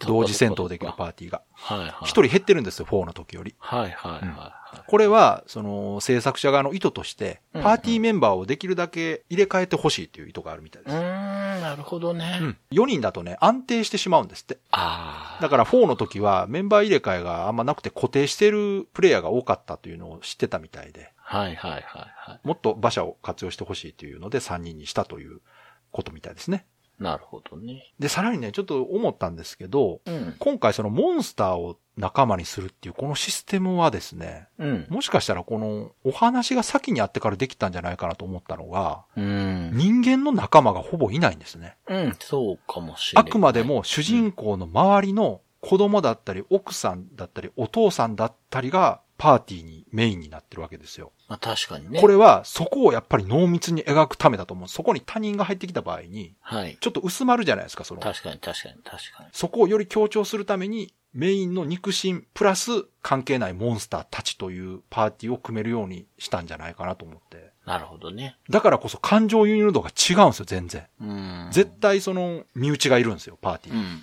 [0.00, 1.42] 同時戦闘できるーパーティーが。
[1.52, 1.90] はいはい。
[1.90, 3.54] 1人減ってるんですよ、4の時より。
[3.58, 4.54] はいはいは
[4.86, 10.92] これは、その、制作者側の意図として、うんパーティーメンバーをできるだけ入れ替えてほしいという意図があるみたいでい。
[10.92, 11.00] うす。
[11.00, 12.38] ーん、なるほどね。
[12.40, 12.58] うん。
[12.70, 14.58] 4人だとね、安定してしまうんですって。
[14.70, 15.42] ああ。
[15.42, 22.40] だから4の時はメンバー入れ替えがあんまなくて固定してるプレイヤーが多かったというのを知ってたみたいで、はいはいはいはい。
[22.46, 25.40] もっと馬車を活用してほしいというので3人にしたという
[25.90, 26.66] ことみたいですね。
[26.98, 27.92] なるほどね。
[27.98, 30.34] で、さらにね、ちょっと思ったんですけど、うん。
[30.38, 34.86] 今回そのモンスターを仲間にするっていうこのシステムはですね、うん。
[34.88, 39.70] もしかしたらこのお話が先にあってからできたんじゃないかなと思ったのが、うん。
[39.74, 41.76] 人間の仲間がほぼいないんですね。
[41.88, 43.30] うん、そうかもしれない。
[43.30, 51.12] あくまでも主人公の周りの子供だったり奥さんだったりお父さんだったりがパーティーにメインになってるわけですよ。
[51.28, 52.00] まあ確かにね。
[52.00, 54.68] これはそこをやっぱり濃密に描くためだと思う。
[54.68, 56.78] そこに他人が入ってきた場合に、はい。
[56.80, 58.00] ちょっと薄まるじゃないですか、その。
[58.00, 59.28] 確かに確かに確かに。
[59.32, 67.52] そこをより強調するために、メインの肉親プラス関係ないモンスターたちというパーティーを組めるようにしたんじゃないかなと思って。
[67.68, 68.34] なるほどね。
[68.48, 70.86] だからこそ感情移入度が違うんですよ、全然。
[71.02, 71.48] うん。
[71.52, 73.80] 絶対その身内がいるんですよ、パーティーに。
[73.82, 74.00] うん、うん。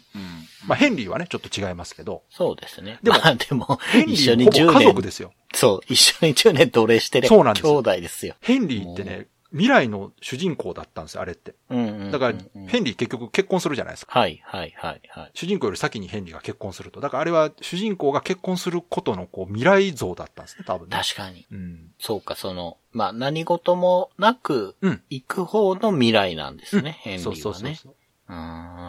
[0.67, 2.99] まあヘンリーはね、ちょっと違いますけど、そうですね。
[3.01, 5.33] でもまあでも、ヘンリ一緒に10ーほぼ家族年、ですよ。
[5.55, 8.35] そう、一緒に10年奴隷してるそうなんです兄弟ですよ。
[8.39, 9.25] ヘンリーってね、
[9.55, 11.55] 未来の主人公だったんですよ、あれって。
[11.69, 12.11] うんうんうんうん。
[12.11, 12.37] だから、
[12.67, 14.19] ヘンリー結局結婚するじゃないですか。
[14.19, 15.31] はい、はい、はい、はい。
[15.33, 16.99] 主人公より先にヘンリーが結婚すると。
[16.99, 20.97] だからあれは主人公が結婚することのこう未来像だったんですね、多分ね。
[20.97, 21.45] 確かに。
[21.49, 21.91] うん。
[21.99, 25.01] そうか、その、まあ、何事もなく、うん。
[25.09, 27.41] 行く方の未来なんですね、ヘンリーはね。
[27.41, 27.95] そうそうそうそう。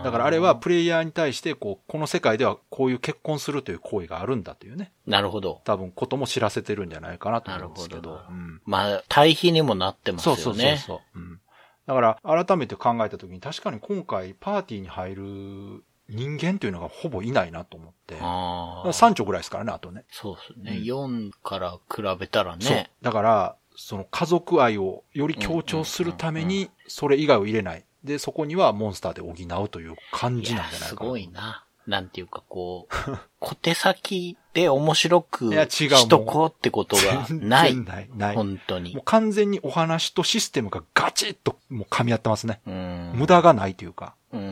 [0.06, 5.62] だからあれは、プレイヤーに対して、こう、この世界ではこういう結婚するという行為があるんだというね、なるほど。
[5.64, 8.10] 多分ことも知らせてるんじゃないかなと思うんですけど。
[8.12, 8.62] なるほどうん。
[8.64, 10.40] まあ、対比にもなってますよね。
[10.42, 11.18] そうそうそうそう。
[11.18, 11.40] うん。
[11.86, 18.16] だから、改めて考えたときに、確かに今回パーティーに入る人間というのがほぼいないなと思って。
[18.20, 18.88] ああ。
[18.88, 20.04] 3丁ぐらいですからね、あとね。
[20.10, 20.76] そうですね。
[20.76, 22.90] うん4から比べたらそうね。。
[23.02, 27.84] だから、その家族愛をより強調するために、それ以外を入れない。
[28.06, 30.86] で、そこにはモンスターで補うという感じなんじゃないかな。
[30.86, 31.66] すごいな。
[31.86, 37.74] なんていうかこう、小手先で面白くしとこうってことがない。
[37.74, 38.10] 全然ない。
[38.16, 38.36] ない。
[38.36, 39.02] も本当にう。
[39.04, 42.60] 完全にお話とシステムがガチッともう噛み合ってますね。
[42.66, 43.12] うん。
[43.14, 44.48] 無駄がないというか、うんうん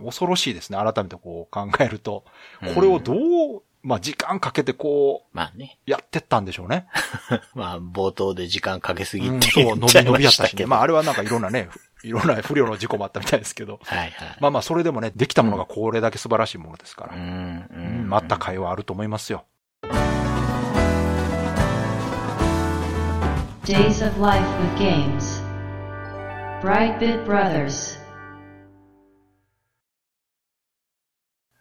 [0.00, 0.78] うん恐ろしいですね。
[0.78, 2.24] 改めてこう考えると。
[2.62, 5.78] うんこれをどう、まあ時間かけてこまあね。
[5.86, 6.86] う、やってったんでしょうね。
[7.54, 10.48] まあ、冒頭で時間かけすぎうんてそう、伸び伸びやったしね。
[10.48, 10.68] したけど。
[10.68, 11.68] まああれはなんかいろんなね、
[12.02, 13.80] いろんな不良の事故もあったみたいですけど。
[13.82, 14.36] はいはい。
[14.40, 17.16] まあまあそれでもね、できたものがこれだけ素晴らしいものですから。
[17.16, 19.44] うん、ううんん、また会話あると思いますよ。
[23.64, 25.42] Days of Life with Games.
[26.62, 27.98] Brightbit Brothers.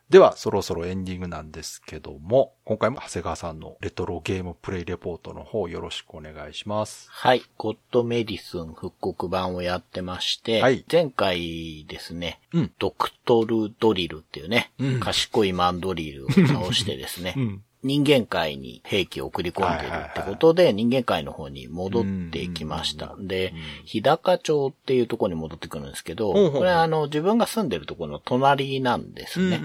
[0.10, 7.10] では、そろそろエンディングなんですけども、今回も長谷川さんのレトロゲームプレイレポートの方よろしくお願いします。
[7.12, 7.44] はい。
[7.58, 17.64] ゴッドメディスン復刻版をやってまして、はい前回ですね、うんドクトルドリルっていうね、うん賢いマンドリルを倒してですね、 うん。
[17.84, 23.16] 人間界に兵器を送り込んでるってことで、人間界の方に戻ってきました。
[23.20, 23.54] で、
[23.86, 29.62] 日高町っていうところに戻ってくるんですけど、これはあの、自分が住んでるところの隣なんですね。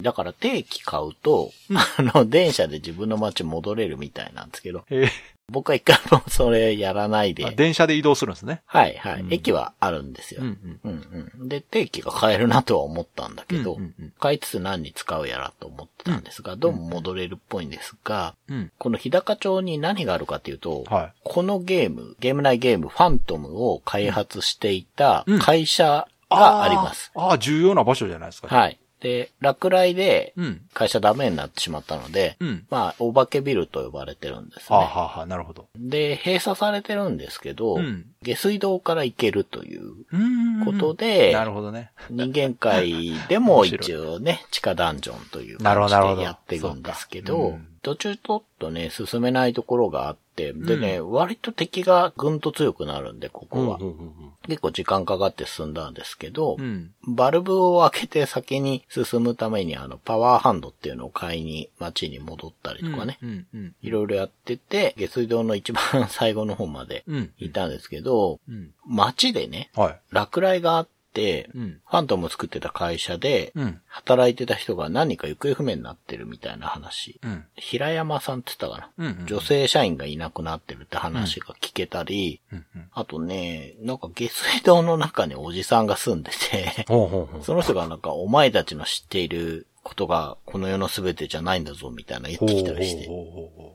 [0.00, 1.50] だから定期買うと、
[1.98, 5.08] あの、電車で自分の街戻れるみたいなんですけど、え
[5.52, 8.62] 僕は一回もそれやらないで、電車で移動するんですね。
[8.66, 10.42] はいはい、うん駅はあるんですよ。
[10.42, 10.90] うんうん。
[10.90, 11.48] うんうん。
[11.48, 18.72] で、定期が買えるなとは思ったんだけど、うんうんうん買いつつ何に使うやらと思ってたんですが、どうも戻れるっぽいんですが、うん。
[18.78, 21.12] この日高町に何があるかっていうと、はい。
[21.24, 27.10] このゲーム、ゲーム内ゲーム、ファントムを開発していたうん会社があります。
[27.14, 28.48] あーあー、重要な場所じゃないですか。
[28.48, 28.50] い。
[28.58, 28.78] はい。
[29.02, 30.60] で、落雷でうん。
[30.72, 32.66] 会社ダメになってしまったので、うん。
[32.70, 34.86] まあ、お化けビルと呼ばれてるんですはあ、ね。
[34.86, 35.66] はあはあ、なるほど。
[35.76, 41.90] で、閉鎖されてるんですけど、うん下水道から行けるといううんことで、なるほどね。
[42.10, 53.78] 人間界でも一応ね、地下ダンジョンという感じでやってるんですけど途中ちょっとね、進めないところがあって、でね、割と敵がぐんと強くなるんで、ここは。
[54.48, 56.92] 結構時間かかって進んだんですけど、うん。
[57.06, 63.18] バルブを開けて先に進むためにあの、パワーハンドっていうのを買いに街に戻ったりとかね。
[63.82, 67.30] いろいろやってて、下水道の一番最後の方までうん。
[67.38, 68.11] いたんですけど、
[68.48, 68.70] うん。
[68.86, 70.00] 街でね、はい。
[70.10, 71.80] 落雷があって、うん。
[71.86, 73.80] ファントムを作ってた会社で、うん。
[73.86, 77.20] 働いてた人が何か行方不明になってるみたいな話。
[77.22, 77.44] うん。
[77.54, 79.06] 平山さんって言ったかな。
[79.06, 82.66] うんうん女性社員がいなくなってるって話が聞けたり、うん。
[82.74, 82.88] うん。
[82.92, 86.86] あとね、なんか下水道の中におじさんが住んでて。
[86.86, 93.10] その人がなんかお前たちの知っていることがこの世の全てじゃないんだぞみたいな言ってきたりして。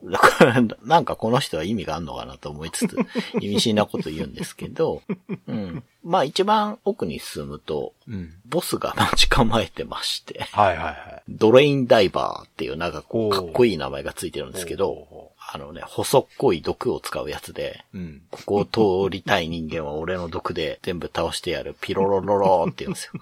[0.10, 2.98] だから、 なんかこの人は意味があるのかなと思いつつ、
[3.42, 5.02] 意味深なこと言うんですけど、
[5.48, 5.84] うん。
[6.04, 8.12] まあ一番奥に進むと、う。
[8.12, 8.34] うん。
[8.46, 11.24] ボスが待ち構えてまして、はいはいはい。
[11.28, 17.98] ドレインダイバーっていうなんかこう、かっこいい名前がついてるんですけど、あのね、細っこい毒を使うやつで、う。
[17.98, 18.22] うん。
[18.30, 18.66] ここを
[19.08, 21.76] 通りたい人間は俺の毒で全部倒してやる。
[21.80, 23.22] ピロロロローって言うんですよ。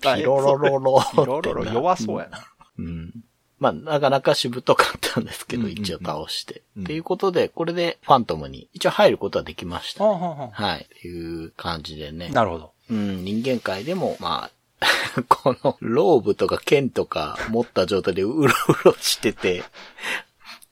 [0.16, 1.54] ピロロロローいってな。
[1.54, 2.46] ろいろ弱そうやな。
[2.78, 3.12] うん。
[3.58, 6.62] まあ、なかなかしぶとかったんですけど、一応倒して。
[6.76, 10.02] うんっていうことで、これでファントムに一応入ることはできました。
[10.02, 10.84] ほうほうほはい。
[10.84, 12.32] っていう感じでねう。
[12.32, 12.72] なるほど。
[12.88, 14.50] うん、人間界でも、まあ、
[15.28, 19.62] このローブとか剣とか持った状態でうろうろしてて、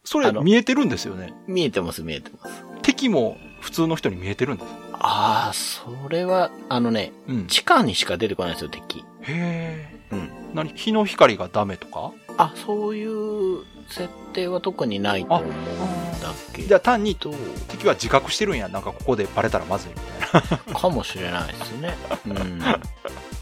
[0.08, 1.34] それ見えてるんですよね？
[1.46, 2.64] 見えてます見えてます。
[2.80, 4.68] 敵も普通の人に見えてるんです。
[4.94, 7.46] ああ、それは、あのね、うん。
[7.46, 9.00] 地下にしか出てこないんですよ、敵。
[9.00, 10.00] へえ。
[10.10, 10.30] うん。
[10.54, 10.72] 何？
[10.74, 12.12] 日の光がダメとか？
[12.38, 17.34] あ、そういう設定は特にないと思うんだけじゃあ単にど、
[17.68, 18.68] 敵は自覚してるんや。
[18.68, 20.42] なんかここでバレたらまずいみたい
[20.72, 20.74] な。
[20.74, 21.94] かもしれないですね。
[22.26, 22.62] うん。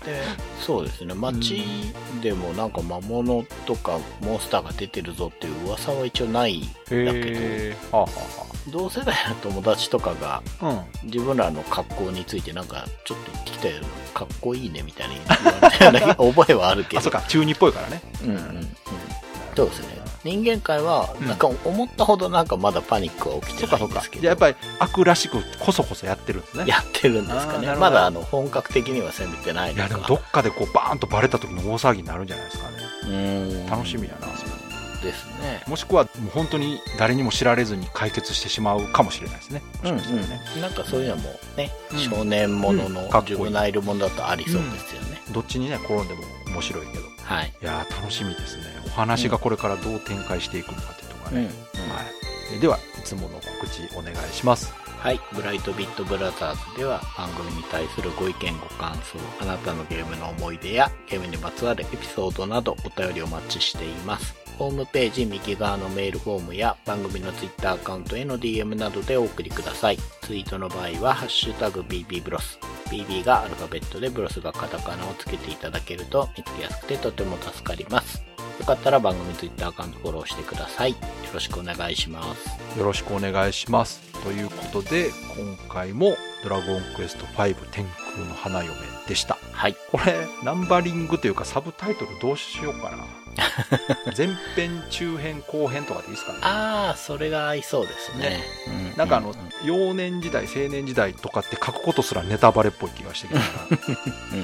[0.07, 0.23] で、
[0.61, 1.15] そうですね。
[1.15, 1.61] 街
[2.23, 7.77] でもなんか魔物とかモンスターが出てるぞっていう噂は一応ないだけへえ。
[7.91, 8.09] はあは
[8.69, 10.85] ど、同世代の友達とかがあはあ。
[11.03, 13.75] 自分らの格好についてなんかちょっと言ってきたよ。
[14.15, 16.87] かっこいいねみたいに言われたような覚えはあるうん。
[16.87, 17.03] あ、けど。
[17.03, 17.23] そうか。
[17.29, 18.01] 中二っぽいからね。
[18.23, 18.77] うんうんうん。
[19.57, 20.06] そうですね。
[20.27, 24.17] 人間界は、うんなんか思ったほどなんかまだパニックは起きてないんですけ。
[24.17, 24.23] ど。
[24.23, 26.65] じゃあやっぱり悪らしくこそこそやってるんですね。
[26.67, 27.75] やってるんですかね。
[27.77, 29.75] まだあの、本格的には攻めてない。
[29.75, 32.77] いやでもどっかでこうバーンとバレた時の大騒ぎになるんじゃないですかね。
[33.03, 34.67] うーん楽しみやな、それ。
[35.03, 35.63] ですね。
[35.69, 39.63] もしくはもう本当に誰にも知られずに解決してしまうかもしれないですね。
[39.83, 40.41] もしかしたらね。
[40.61, 41.23] なんかそういうのも
[41.57, 45.21] ね、うん少年もののジュブナイルものだとありそうですよね。
[45.33, 47.16] どっちにね、転んでも面白いけど。
[47.27, 47.53] はい。
[47.61, 48.63] いやー楽しみですね。
[48.87, 51.37] お話がこれからどう展開していくのかっていうのがうん。
[51.37, 51.43] ね。
[51.43, 52.07] はい。
[52.57, 54.73] えでは、いつもの告知お願いします。
[54.99, 55.21] はい。
[55.33, 64.35] ブライトビットブラザーズでは番組に対するご意見ご感想、あなたのゲームの思い出やゲームにまつわるエピソードなどお便りお待ちしています。
[64.59, 69.99] ホームページ右側のメールフォームや番組のツイッターアカウントへの DM などでお送りください。
[70.23, 72.59] ツイートの場合は、ハッシュタグ BB ブロス。
[72.87, 78.23] BB がアルファベットでブロスがカタカナをつけていただけると見つけやすくてとても助かります。
[78.59, 80.93] よかったら番組ツイッターアカウントフォローしてください。
[80.93, 80.97] よ
[81.35, 82.79] ろしくお願いします。
[82.79, 84.01] よろしくお願いします。
[84.23, 87.85] ということで、今回もドラゴンクエスト5天
[88.15, 88.75] 空の花嫁
[89.07, 89.37] でした。
[89.53, 89.77] はい。
[89.93, 93.05] これ、ナンバリングというかサブタイトルどうしようかな。
[94.17, 96.39] 前編、中編、後編とかでいいですかね。
[96.43, 98.43] ああ、それが合いそうですね。
[98.95, 103.77] うなんかあのうん、幼年時代、青年時代とかって書くことすらネタバレっぽい気がしてきたから、
[104.33, 104.39] うん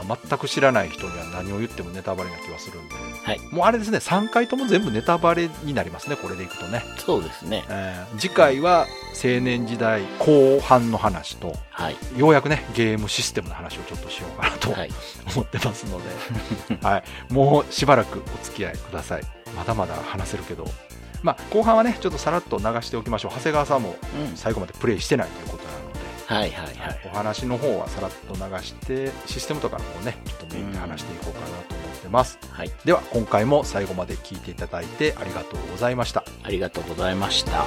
[0.00, 6.84] うんまあ全く知らない人には何を言ってもネタバレな気がするんで、はいもうあれですね、3回とも全部ネタバレになりますね、これでいくとね。
[6.98, 7.64] そうですね。
[7.68, 11.96] えー次回は青年時代後半の話と、はい。
[12.16, 14.90] ようやくね、ゲームシステムの話をちょっとしようかなとはい。
[15.34, 17.32] 思ってますので、 はい。
[17.32, 19.22] もうしばらくお付き合いください。
[19.54, 20.66] まだまだ話せるけど、
[21.22, 23.32] まあ、後半はね、ちょっとさらっと流しておきましょう。
[23.32, 23.96] 長谷川さんも
[24.30, 24.36] うん。
[24.36, 27.00] 最後までプレイしてないということなので、はいはいはい。
[27.12, 32.38] お話の方はさらっと流して、システムとかの方ね、ちょっとメインで話していこうかなと思ってます。
[32.52, 32.70] はい。
[32.86, 36.24] では、今回も最後まで聞いていただいてありがとうございました。
[36.42, 37.66] ありがとうございました。